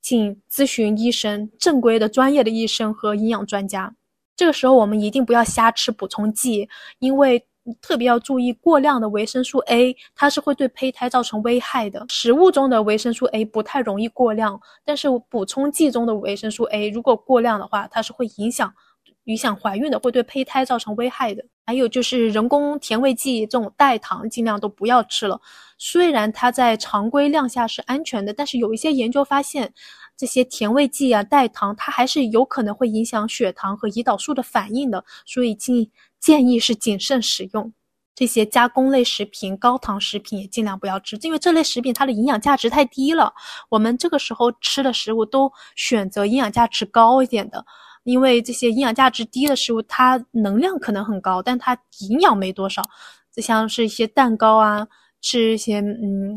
[0.00, 3.94] 请咨询医生，正规的、专业的医生和营养专家。
[4.36, 7.44] 这个时候，我们一定不要瞎吃补充剂，因为
[7.80, 12.06] 特别要注意过量的维生素 A，它是会对胚胎造成危害的。
[12.08, 18.72] 食物中的维生素 A 不太容易过量，但是补充剂中的维生素 A 如果过量的话，它是会影响。
[19.24, 21.44] 影响怀孕的，会对胚胎造成危害的。
[21.70, 25.40] 还有就是人工甜味剂这种代糖，尽量都不要吃了。
[25.78, 29.72] 虽然它在常规量下是安全的，但是有一些研究发现，
[30.16, 35.04] 这些甜味剂啊、代糖，它还是有可能会影响血糖和胰岛素的反应的。
[35.24, 35.86] 所以建
[36.18, 37.72] 建议是谨慎使用
[38.16, 43.32] 这些加工类食品、高糖食品，也尽量不要吃，因为这类食品它的营养价值太低了。
[43.68, 47.64] 我们这个时候吃的食物都选择营养价值高一点的。
[48.04, 52.82] 因为这些营养价值低的食物，它能量可能很高，但它营养没多少。
[53.32, 54.86] 就像是一些蛋糕啊，
[55.20, 56.36] 吃一些嗯，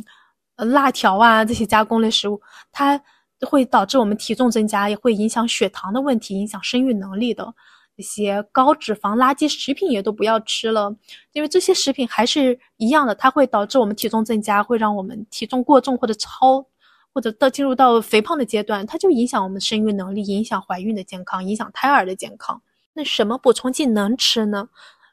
[0.58, 2.39] 辣条啊这些加工类食物，
[2.71, 3.02] 它
[3.41, 7.54] 会导致我们体重增加，也会影响血糖的问题，影响生育能力的。
[7.95, 10.91] 一些高脂肪垃圾食品也都不要吃了，
[11.32, 16.65] 因为这些食品还是一样的，它会导致我们体重增加，会让我们体重过重或者超，
[17.13, 22.62] 或者到进入到肥胖的阶段，它就影响我们生育能力，影响怀孕的健康，影响胎儿的健康。
[22.93, 24.67] 那什么补充剂能吃呢？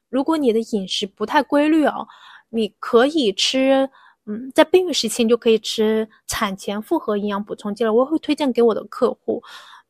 [0.08, 2.06] 如果你的饮食不太规律哦，
[2.48, 3.88] 你可以吃，
[4.26, 7.92] 嗯，在备孕时期你就可以吃产前复合营养补充剂了。
[7.92, 9.42] 我会推荐给我的客户，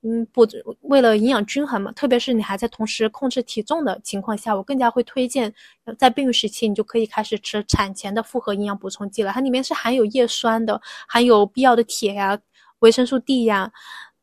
[0.03, 0.47] 嗯，不，
[0.83, 5.53] 为了营养均衡嘛，特别是你还在同时控制体重的情况下，我更加会推荐
[5.99, 9.33] 在备孕时期你就可以开始吃产前的复合营养补充剂了。
[9.33, 12.39] 它里面是含有叶酸的，含有必要的铁呀、
[12.81, 13.71] 维生素 D 呀，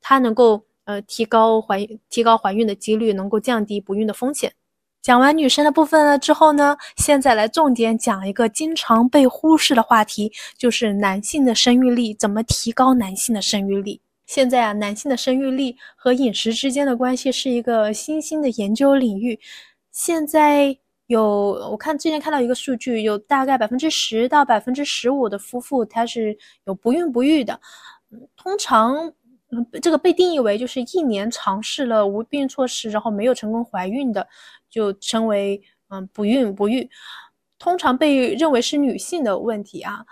[0.02, 0.64] 它能够。
[0.88, 4.54] 呃，提高怀提高怀孕的几率，能够降低不孕的风险。
[5.02, 14.00] 讲完女生的部分了之后呢，现在来重点讲一个经常被忽视的话题，就是男性的生育力，怎么提高男性的生育力？
[14.28, 19.40] 现在啊，男性的生育力和饮食之间的关系是一个新兴的研究领域。
[19.92, 21.24] 现在有，
[21.72, 27.60] 我看之前看到一个数据，有大概百分之十到百分之十五的夫妇他是有不孕不育的。
[28.36, 29.12] 通常。
[29.82, 34.28] 这个被定义为就是一年尝试了无避孕措施，然后没有成功怀孕的，
[34.70, 36.90] 就称为嗯不孕不育。
[37.58, 40.06] 通常被认为是女性的问题啊。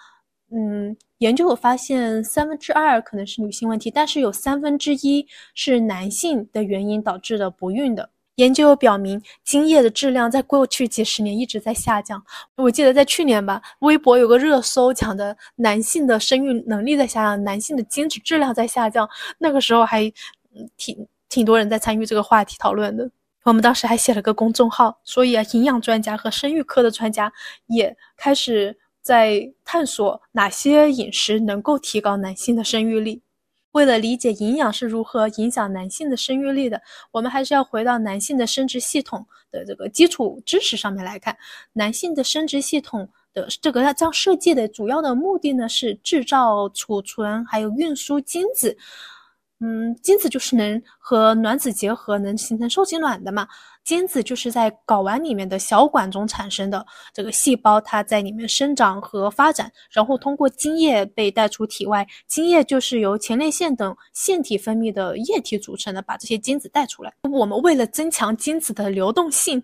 [0.51, 8.09] 嗯，研究有发现三分之二可能是女性问题，但是有三分之一是男性的原因导致的不孕的。
[8.35, 12.21] 研究表明，精液的质量在过去几十年一直在下降。
[12.57, 19.09] 我记得在去年吧，微博有个热搜讲的男性的生育能力在下降，男性的精子质量在下降。
[19.37, 20.11] 那个时候还
[20.75, 23.09] 挺挺多人在参与这个话题讨论的。
[23.43, 27.31] 我们当时还写了个公众号，所以啊，营养专家和生育科的专家
[27.67, 33.21] 也开始在探索哪些饮食能够提高男性的生育力。
[33.73, 41.37] 为了理解营养是如何影响男性的生育力的，我们还是要回到男性的生殖系统的这个基础知识上面来看。
[41.73, 48.75] 男性的生殖系统的这个要这样设计的主要的目的呢，是制造、储存还有运输精子。
[49.61, 53.47] 嗯，精子就是能和卵子结合，能形成受精卵的嘛。
[53.83, 62.05] 精子就是在睾丸里面的小管中产生的，这个细胞它在里面生长和发展，然后通过精液被带出体外。
[62.27, 67.13] 精液就是由前列腺等腺体分泌的液体组成的，把这些精子带出来。
[67.31, 69.63] 我们为了增强精子的流动性，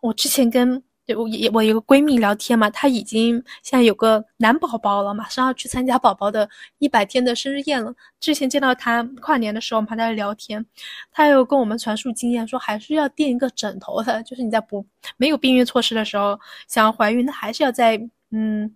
[0.00, 0.82] 我之前跟。
[1.16, 7.94] 我也我有个闺蜜聊天嘛，她已经现在有个男宝宝了，马上要去参加宝宝的一百天的生日宴了。
[8.20, 10.64] 之前见到她跨年的时候，我们还在聊天，
[11.12, 14.84] 她又跟我们传述经验，说还是要垫一个枕头的，就是你在不
[15.16, 18.74] 没有避孕措施的时候，想要怀孕，那还是要在嗯。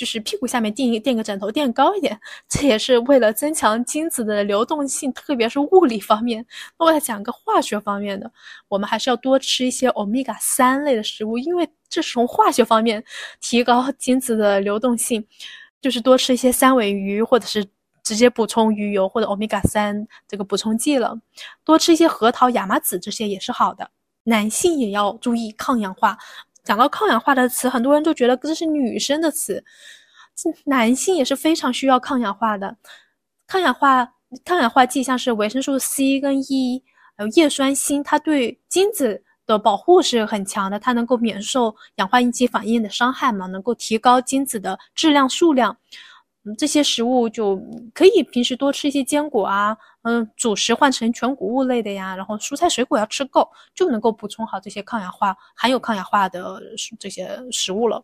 [0.00, 6.42] 就是屁股下面垫垫个枕头，垫高一点，这也是为了增强精子的流动性，特别是物理方面。
[6.78, 8.32] 那我再讲个化学方面的，
[8.68, 13.04] 我们还是要多吃一些欧米伽三类的食物，因为这是从化学方面
[13.42, 15.22] 提高精子的流动性，
[15.82, 17.62] 就是多吃一些三文鱼，或者是
[18.02, 21.14] 直接补充鱼油或者欧米伽三这个补充剂了。
[21.62, 23.90] 多吃一些核桃、亚麻籽这些也是好的。
[24.24, 26.16] 男性也要注意抗氧化。
[26.64, 29.64] 讲到抗氧化的词，很多人都觉得这是女生的词，
[30.64, 32.76] 男性也是非常需要抗氧化的。
[33.46, 34.08] 抗氧化
[34.44, 36.82] 抗氧化剂像是维生素 C 跟 E，
[37.16, 45.76] 还有叶酸锌，它对精子的保护是很强的，它能够免受氧化应激反应的伤害嘛，能够提高精子的质量数量。
[46.56, 47.60] 这些食物就
[47.92, 56.58] 可以平时多吃一些坚果啊，嗯，主食换成全谷物类的呀，然后蔬菜水果要吃够，就能够补充好这些抗氧化含有抗氧化的
[56.98, 58.02] 这些食物了。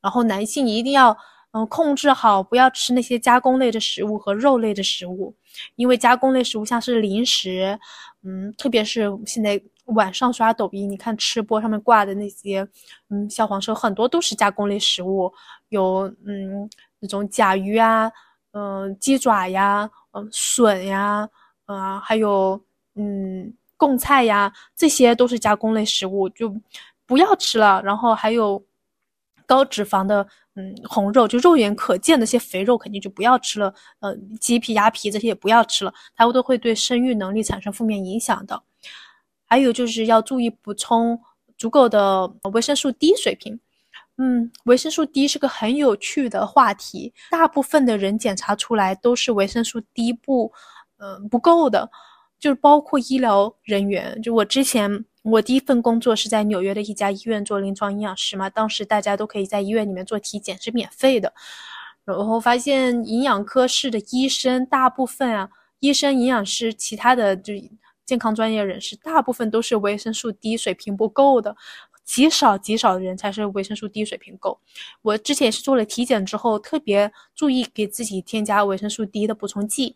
[0.00, 1.16] 然后男性一定要
[1.52, 5.32] 嗯控制好，不要吃那些加工类的食物和肉类的食物，
[5.76, 7.78] 因为加工类食物像是零食，
[8.24, 12.66] 嗯，特别是现在晚上刷抖音，你看吃播上面挂的那些
[13.08, 15.32] 嗯小黄车，很多都是加工类食物，
[15.68, 16.68] 有嗯。
[17.00, 18.10] 那种甲鱼啊，
[18.52, 21.28] 嗯，鸡爪呀，嗯，笋呀，
[21.64, 22.62] 啊，还有
[22.94, 26.54] 嗯，贡菜呀，这些都是加工类食物，就
[27.06, 27.82] 不要吃了。
[27.82, 28.62] 然后还有
[29.46, 33.74] 高脂肪的，嗯，红肉，就肉眼可见的些肥肉，肯定就不要吃了。
[34.00, 38.62] 呃，鸡皮、鸭皮这些也不要吃了，它都会对生育能力产生负面影响的。
[39.46, 41.20] 还有就是要注意补充
[41.56, 43.58] 足够的维生素 D 水平。
[44.22, 47.10] 嗯，维生素 D 是个很有趣的话题。
[47.30, 50.52] 大部分的人检查出来都是维生素 D 不，
[50.98, 51.90] 嗯，不够的，
[52.38, 54.20] 就是包括医疗人员。
[54.20, 61.32] 就我之前，我第一份工作是在纽约的一家医院做临床营养师嘛，当时大家都可以在医院里面做体检，是免费的。
[62.04, 65.48] 然后发现营养科室的医生大部分啊，
[65.78, 67.54] 医生、营养师、其他的就。
[68.06, 71.54] 健康专业人士，大部分都是维生素 D 水平不够的，
[72.10, 74.58] 极少极少的人才是维生素 D 水平够。
[75.02, 79.94] 我之前也是做了体检之后，特别注意给自己添加维生素 D 的补充剂。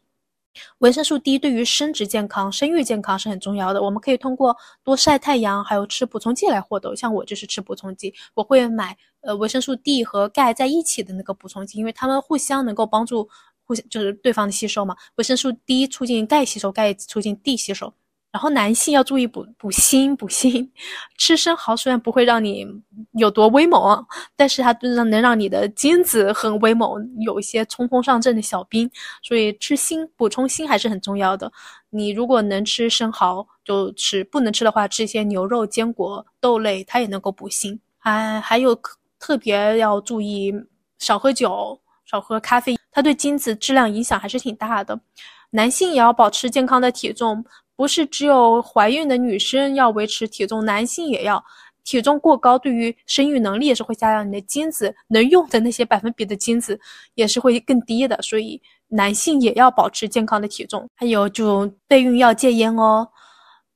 [0.79, 3.83] 维生素 D 对于生殖健康、生育健康是很重要的。
[3.83, 6.95] 我们可以通过多晒太阳，还有吃补充剂来获得。
[6.95, 13.29] 像我就是吃补充剂，我会买呃维生素 D 和钙在一起的那个补充剂，因为它们互相能够帮助
[13.65, 14.95] 互相就是对方的吸收嘛。
[15.17, 17.93] 维生素 D 促进钙吸收，钙促进 D 吸收。
[18.35, 20.69] 然后男性要注意补补锌，补锌。
[21.17, 22.67] 吃生蚝虽然不会让你
[23.13, 24.05] 有多威猛，
[24.35, 28.91] 但是它让能让你的精子很威猛，有一些冲锋上阵的小兵。
[29.23, 31.49] 所以吃锌补充锌还是很重要的。
[31.91, 37.79] 你如果能吃生蚝就吃，不能吃的话吃一些牛肉、坚果、豆类，它也能够补锌。
[37.99, 38.77] 还还有
[39.21, 40.53] 特别要注意
[40.99, 44.99] 少喝酒，少喝咖啡，它对精子质量影响还是挺大的。
[45.51, 47.45] 男性也要保持健康的体重。
[47.77, 51.45] 不是只有怀孕的女生要维持体重，男性也要。
[51.87, 56.81] 体重过高对于生育能力也是会下降，你的精子能用的那些百分比的精子
[57.15, 58.19] 也是会更低的。
[58.23, 58.59] 所以
[58.89, 60.89] 男性也要保持健康的体重。
[60.95, 63.07] 还有就备孕要戒烟哦，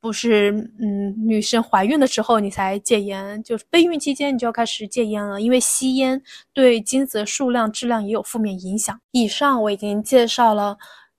[0.00, 6.22] 不是嗯女生怀孕的时候你才戒烟，就是备孕期间你就要开始戒烟了，因为吸烟
[6.54, 8.98] 对精子的数量质量也有负面影响。
[9.10, 10.78] 以上我已经介绍了。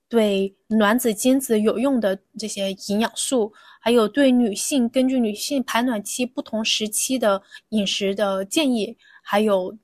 [0.09, 9.77] 对卵子、精子有用的这些营养素，还有对女性根据女性排卵期不同时期的饮食的建议，还有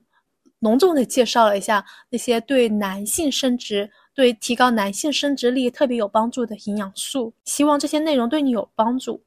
[0.58, 7.32] 隆重的介绍了一下那些对男性生殖、对提高男性生殖力特别有帮助的营养素。
[7.44, 9.22] 希望这些内容对你有帮助。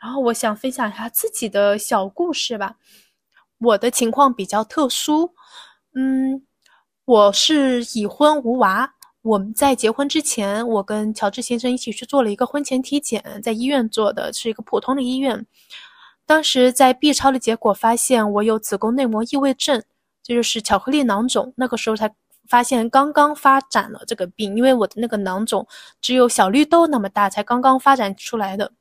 [0.00, 2.76] 然后我想分享一下自己的小故事吧。
[3.58, 5.34] 我的情况比较特殊，
[5.94, 6.42] 嗯，
[7.04, 8.94] 我是已婚无娃。
[9.28, 15.44] 我们在结婚之前，我跟乔治先生一起去做了一个婚前体检，在医院做的是一个普通的医院。
[16.24, 19.84] 当时在 B 超的结果发现我有子宫内膜异位症，
[20.22, 21.52] 这就是巧克力囊肿。
[21.58, 22.10] 那个时候才
[22.48, 25.66] 发现刚刚发展了这个病，因为我的那个囊肿
[26.00, 28.72] 只有小绿豆那么大，才刚刚发展出来的。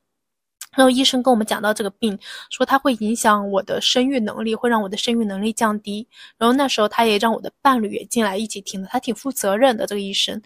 [0.77, 2.15] 然后医生跟我们讲到这个病，
[2.51, 6.07] 说它会影响我的生育能力，会让我的生育能力降低。
[6.37, 9.87] 然后那时候他也让我的伴侣也进来一起听的，他挺负责任的。
[9.87, 10.39] 这个医生，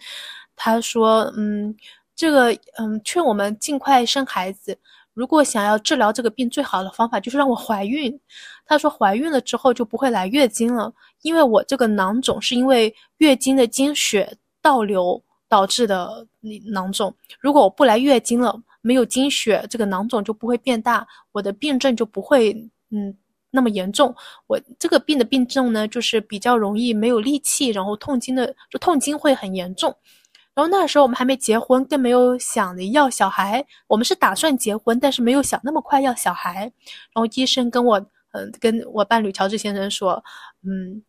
[0.56, 1.76] 他说，嗯，
[2.16, 4.78] 这个，嗯，劝我们尽快生孩子。
[5.12, 8.18] 如果想要治疗这个病，最好的方法就是让我怀孕。
[8.64, 16.26] 他说怀孕了之后就不会来月经了，因为我这个囊肿是因为月经的经血倒流导致的
[16.72, 17.14] 囊肿。
[17.38, 18.58] 如果我不来月经了。
[18.82, 22.52] 没有经血，这个囊肿就不会变大，我的病症就不会
[22.90, 23.16] 嗯
[23.50, 24.14] 那么严重。
[24.46, 29.96] 我这个病的病症呢，就是比较容易没有力气，然后痛经的就痛经会很严重。
[30.54, 33.64] 然后那时候我们还没结婚，更没有想着要小孩。
[33.86, 36.60] 我们是打算结婚，但是没有想那么快要小孩。
[37.14, 37.98] 然后医生跟我
[38.32, 40.22] 嗯跟我伴侣乔治先生说，
[40.62, 41.02] 嗯。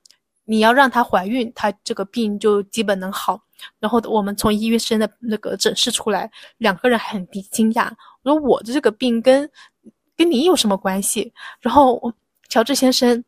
[0.46, 3.42] 你要让她怀孕，她这个病就基本能好。
[3.80, 7.90] 然后我们从医院生的那个诊室出来，两个人还很惊讶。
[8.24, 9.50] 我说我的这个病跟
[10.16, 11.34] 跟你有什么关系？
[11.60, 12.14] 然后
[12.50, 13.24] 乔治先生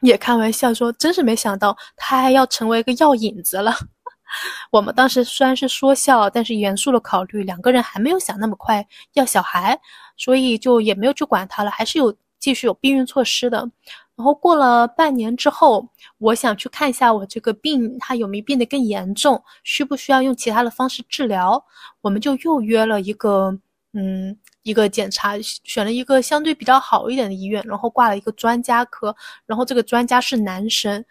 [0.00, 3.74] 也开玩笑说：“真是没想到，他还要成为一个药引子了。
[4.72, 9.78] ”我们当时虽然是说笑，但是严肃的考虑，两个人还没有想那么快要小孩，
[10.16, 13.70] 所以就也没有去管他了，还是有继续有避孕措施的。
[14.16, 15.88] 然后过了半年之后，
[16.18, 21.64] 我想去看一下我这个病，它有没有变得更严重，需不需要用其他的方式治疗？
[22.00, 23.58] 我们就又约了一个，
[23.92, 29.14] 嗯，一个检查，选了一个相对比较好一点的医院，然后挂了一个专家科，
[29.46, 31.04] 然后这个专家是男生，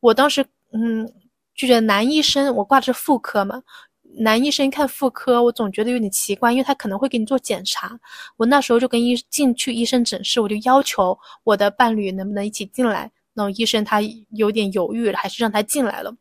[0.00, 1.06] 我当时，嗯，
[1.54, 3.62] 就觉得男医生，我挂的是妇科嘛。
[4.16, 7.98] 男医生看妇科，我总觉得有点奇怪，因为他可能会给你做检查。
[8.36, 13.10] 我那时候就跟医进去医生诊室，我就要求我的伴侣能不能一起进来。
[13.32, 14.00] 那医生他
[14.30, 16.14] 有点犹豫，还是让他进来了。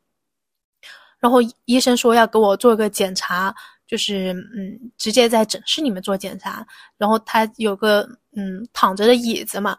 [1.20, 3.54] 然后医生说要给我做个检查，
[3.88, 6.66] 就是嗯，直接在诊室里面做检查。
[6.98, 9.78] 然后他有个嗯躺着的椅子嘛，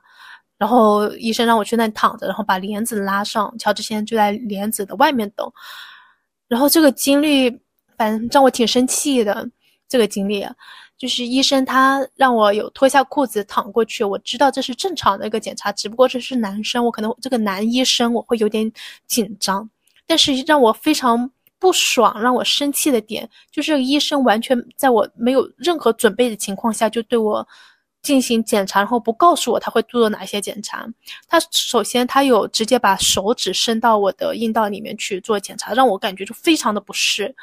[0.59, 3.57] 然后医生让我去那里躺着，然后把帘子拉上。
[3.59, 5.51] 乔治先就在帘子的外面等。
[6.49, 7.61] 然后这个经历。
[8.01, 9.47] 反正让我挺生气的，
[9.87, 10.43] 这个经历，
[10.97, 18.73] 就是医生他让我有脱下裤子躺过去，我知道这是正常的一个检查，只不过这是男生，我可能这个男医生我会有点
[19.07, 19.69] 紧张，
[20.07, 27.47] 但是让我非常不爽、让我生气的点，就是医生完全在我没有任何准备的情况下就对我。
[28.03, 30.89] 进行检查，然后不告诉我他会做哪些检查。
[31.29, 37.37] 他首先他有直接把手指伸到我的阴道里面去做检查，让我感觉就非常的不适。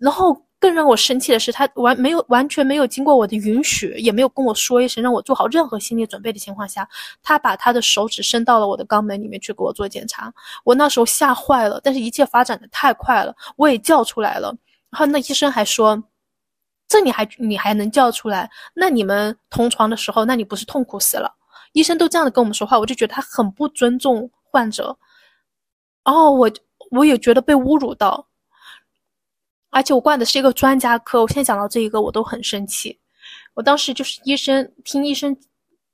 [0.00, 6.88] 然后更让我生气的是，他完没有完全没有经过我的允许，也没有跟我说一声，让我做好任何心理准备的情况下，
[7.22, 10.32] 他把他的手指伸到了我的肛门里面去给我做检查。
[10.64, 14.48] 我那时候吓坏了，但是一切发展的太快了，我也叫出来了。
[14.90, 16.02] 然后那医生还说
[16.88, 18.50] ：“这你还你还能叫出来？
[18.74, 21.30] 那你们同床的时候，那你不是痛苦死了？”
[21.72, 24.96] 医生都这样的跟我们说话，我就觉得他很不尊重患者。
[26.04, 26.50] 哦，我
[26.90, 28.26] 我也觉得被侮辱到。
[29.70, 32.98] 而且我挂的是一个专家科，我现在讲到这一个我都很生气。
[33.54, 35.36] 我当时就是医生听医生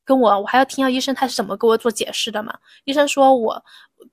[0.04, 2.56] 跟我，我还要听下医生他是怎么给我做解释的嘛。
[2.84, 3.62] 医生说我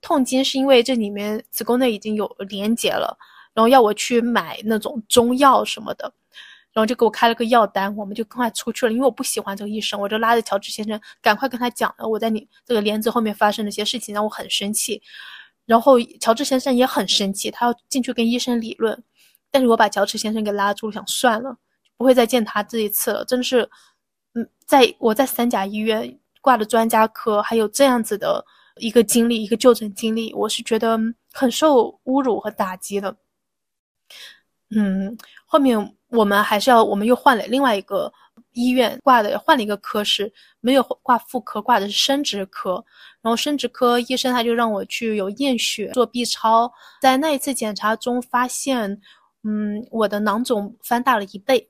[0.01, 3.17] 痛经是因为这里面子宫内已经有连结了，
[3.53, 6.11] 然后要我去买那种中药什么的，
[6.71, 8.91] 然后就给我开了个药单，我们就赶快出去了。
[8.91, 15.01] 因为我不喜欢这个医生，我就拉着乔治先生赶快跟他讲了我在你这个帘子后面发生的一些事情，让我很生气。
[15.65, 19.01] 然后乔治先生也很生气，他要进去跟医生理论。
[19.53, 21.55] 但是我把脚趾先生给拉住，想算了，
[21.95, 23.23] 不会再见他这一次了。
[23.23, 23.69] 真的是，
[24.33, 28.43] 嗯，在我在三甲医院挂的专家科，还有这样子的
[28.77, 30.97] 一个经历，一个就诊经历，我是觉得
[31.31, 33.15] 很受侮辱和打击的。
[34.75, 38.11] 嗯，后面我们还是要，我们又换了另外一个
[38.53, 42.83] 医院挂的，换了一个科室，没有挂妇科，挂的是生殖科。
[43.21, 48.99] 然后生殖科医生他就让我去有验血做 B 超，在那一次检查中发现。
[49.43, 51.69] 嗯，我的囊肿翻大了一倍，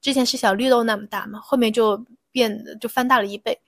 [0.00, 3.58] 之前是小绿豆那么大嘛，后面就变就翻大了一倍。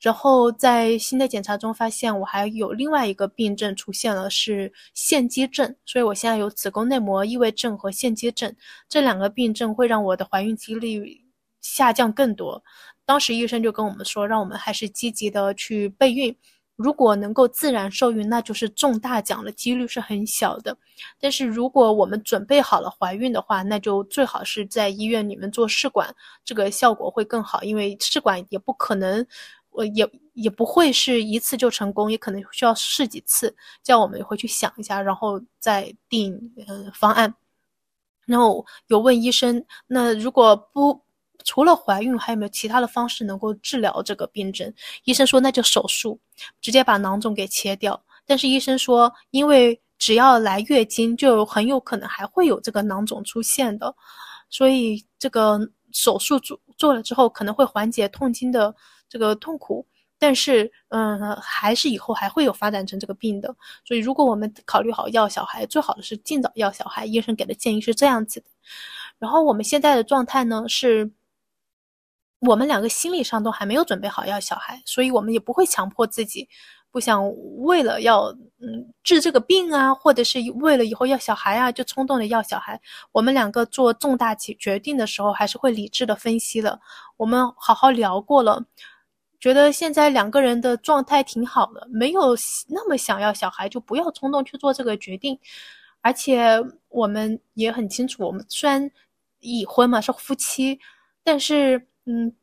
[0.00, 5.74] 然后在新的检查中发现我还有另外一个病症出现了，是腺肌症。
[5.86, 8.52] 所以我现在有子宫内膜异位症和腺肌症
[8.88, 11.20] 这两个病症，会让我的怀孕几率
[11.60, 12.60] 下降更多。
[13.04, 16.36] 当时医生就跟我们说，让我们还是积极的去备孕。
[16.82, 20.76] 如果能够自然受孕，那就是中大奖了，几率是很小的。
[21.20, 26.14] 但是如果我们准备好了怀孕的话，那就最好是在医院里面做试管，
[26.44, 27.62] 这个效果会更好。
[27.62, 29.24] 因为试管也不可能，
[29.70, 33.54] 呃，也也不会是一次就成功，也可能需要试几次。
[33.82, 37.34] 这样我们回去想一下，然后再定呃方案。
[38.26, 41.00] 然后有问医生，那如果不。
[41.44, 44.72] 除了怀孕，还有没有其他的方式能够治疗这个病症？
[45.04, 46.18] 医生说那就手术，
[46.60, 48.02] 直接把囊肿给切掉。
[48.24, 53.94] 但是医生说，因为只要来月经，就很有可能还会有这个囊肿出现的，
[54.48, 55.58] 所以这个
[55.92, 58.74] 手术做做了之后，可能会缓解痛经的
[59.08, 59.84] 这个痛苦，
[60.18, 63.54] 但是嗯，还是以后还会有发展成这个病的。
[63.84, 67.04] 所以如果我们考虑好要小孩，最好的是尽早要小孩。
[67.06, 68.46] 医生给的建议是这样子的。
[69.18, 71.10] 然后我们现在的状态呢是。
[72.42, 76.48] 我们两个心理上都还没有准备好要小孩，所以我们也不会强迫自己，
[76.90, 78.24] 不想为了要
[78.58, 82.80] 嗯治这个病啊，或者是为了以后要小孩啊，就冲动的要小孩。
[83.12, 86.80] 我们两个做重大决决定的时候，还是会理智的分析的。
[87.16, 88.60] 我们好好聊过了，
[89.38, 92.36] 觉得现在两个人的状态挺好的，没有
[92.68, 95.38] 那么想要小孩，就不要冲动去做这个决定。
[96.00, 98.90] 而且我们也很清楚，我们虽然
[99.38, 100.80] 已婚嘛，是夫妻，
[101.22, 101.86] 但是。
[102.06, 102.34] 嗯，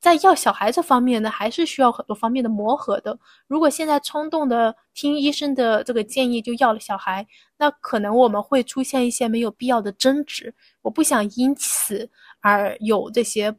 [0.00, 3.16] 在要小孩这方面呢，还是需要很多方面的磨合的。
[3.46, 7.26] 如果现在冲动的听医生的这个建议就要了小孩，
[7.56, 10.52] 那可能我们会出现一些没有必要的争执。
[10.82, 12.10] 我不想因此
[12.40, 13.54] 而有这些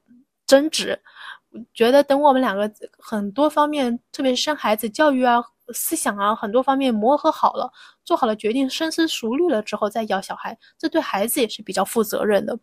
[0.47, 0.99] 争执。
[1.73, 5.41] 觉得等我们两个很多方面，特别是生孩子、教育啊、
[5.73, 7.71] 思想啊，很多方面磨合好了，
[8.03, 12.57] 做好了决定，深思熟虑了之后再要小孩，这对孩子也是比较负责任的。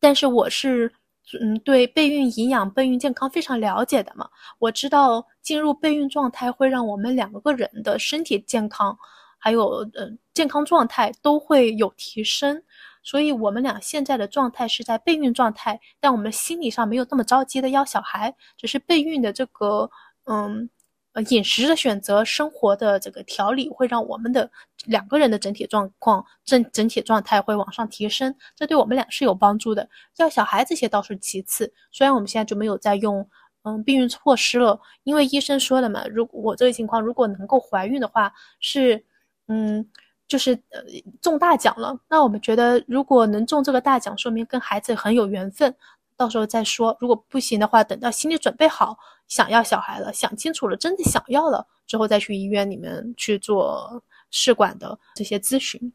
[0.00, 0.92] 但是我是。
[1.40, 8.96] 嗯，对备孕营养、备孕健康非常了解的嘛，我知道进入备孕状态会让我们两个人的身体健康，
[9.38, 12.62] 还有呃健康状态都会有提升，
[13.02, 19.90] 所以我们俩现在的状态是在备孕状态，但我们心理上没有那么着急的要小孩，只是备孕的这个
[20.26, 20.68] 嗯。
[21.16, 24.50] 呃，饮食的选择、生活的这个调理，会让我们的
[24.84, 29.88] 两个人的整体状况、整整体状态会往上提升，这对我们俩是有帮助的。
[30.18, 33.26] 要小孩这些倒是其次，虽然我们现在就没有在用
[33.62, 39.02] 嗯避孕措施了，因为医生说的嘛，如果我这个情况如果能够怀孕的话，是
[39.48, 39.88] 嗯
[40.28, 40.82] 就是呃
[41.22, 41.98] 中大奖了。
[42.10, 45.74] 那我们觉得如果能中这个大奖，说明跟孩子很有缘分。
[46.18, 48.98] 到时候再说，如果不行的话，等到心理准备好，
[49.28, 55.92] 想要小孩了，想清楚了，真的想要了之后，再去医院里面去做试管的这些咨询。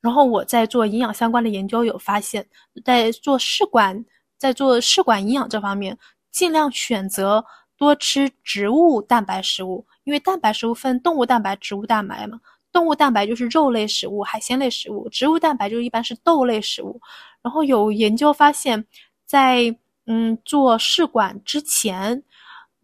[0.00, 2.46] 然后我在做营养相关的研究，有发现，
[2.84, 4.04] 在做试管，
[4.36, 5.98] 在做试管营养这方面，
[6.30, 7.44] 尽量选择
[7.76, 12.40] 多吃植物蛋白食物，因为蛋白食物分动物蛋白、植物蛋白嘛。
[12.70, 17.00] 动物蛋白就是肉类食物、海鲜类食物，植物蛋白就一般是豆类食物。
[17.40, 18.84] 然后有研究发现，
[19.24, 19.74] 在
[20.06, 22.22] 嗯做试管之前，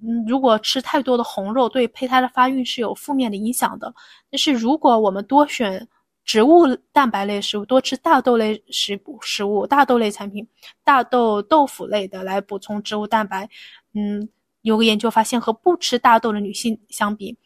[0.02, 3.94] 嗯如果吃太多的红肉，对胚胎的发育是有负面的影响的。
[4.30, 5.86] 但是如果我们多选
[6.24, 10.46] 植物蛋白类食物，多吃大豆类食食物、大豆类产品、
[10.84, 13.48] 大豆豆腐类的来补充植物蛋白，
[13.94, 14.28] 嗯，
[14.62, 17.36] 有个研究发现，和不吃大豆的女性相比，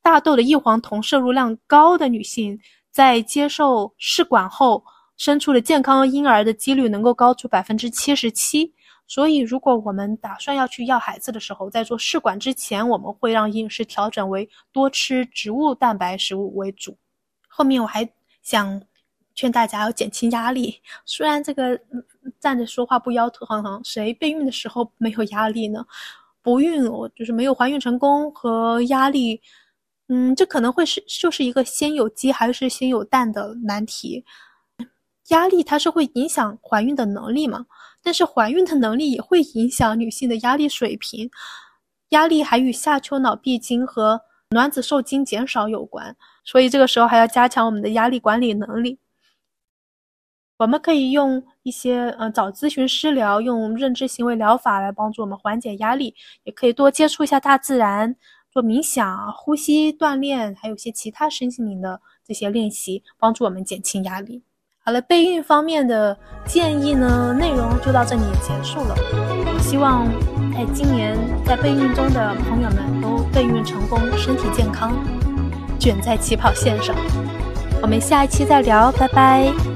[0.00, 2.58] 大豆的异黄酮摄入量高的女性，
[2.90, 4.82] 在接受试管后。
[5.16, 8.72] 生出了健康婴儿的几率能够高出百分之七十七，
[9.10, 16.96] 所以如果我们打算要去要孩子的时候，在做试管之前，我们会让饮食调整为多吃植物蛋白食物为主。
[17.48, 18.08] 后面我还
[18.40, 18.80] 想
[19.34, 21.76] 劝大家要减轻压力，虽然这个
[22.38, 25.84] 站着说话不腰疼，谁备孕的时候没有压力呢？
[26.40, 29.42] 不孕，我就是没有怀孕成功和压力，
[30.06, 34.24] 嗯，这可能会是就是一个先有鸡还是先有蛋的难题。
[35.30, 37.66] 压力它是会影响怀孕的能力嘛？
[38.02, 41.30] 但是怀孕的能力也会影响女性的压力水平，
[42.10, 44.20] 压力还与下丘脑闭经和
[44.50, 48.98] 卵子受精减少有关，所以这个时候还要加强我们的压力管理能力。
[50.56, 58.14] 我们可以用一些呃找咨询师聊，用认知行为疗法来帮助我们缓解压力，也可以多接触一下大自然，
[58.50, 64.42] 做冥想、呼吸锻炼，还有一些其他身心灵的这些练习，帮助我们减轻压力。
[64.90, 68.96] 好了，备孕方面的建议呢，内容就到这里结束了。
[69.60, 70.04] 希望
[70.52, 71.16] 在今年
[71.46, 74.92] 在备孕中的朋友们都备孕成功，身体健康，
[75.78, 76.92] 卷在起跑线上。
[77.80, 79.69] 我们下一期再聊，拜拜。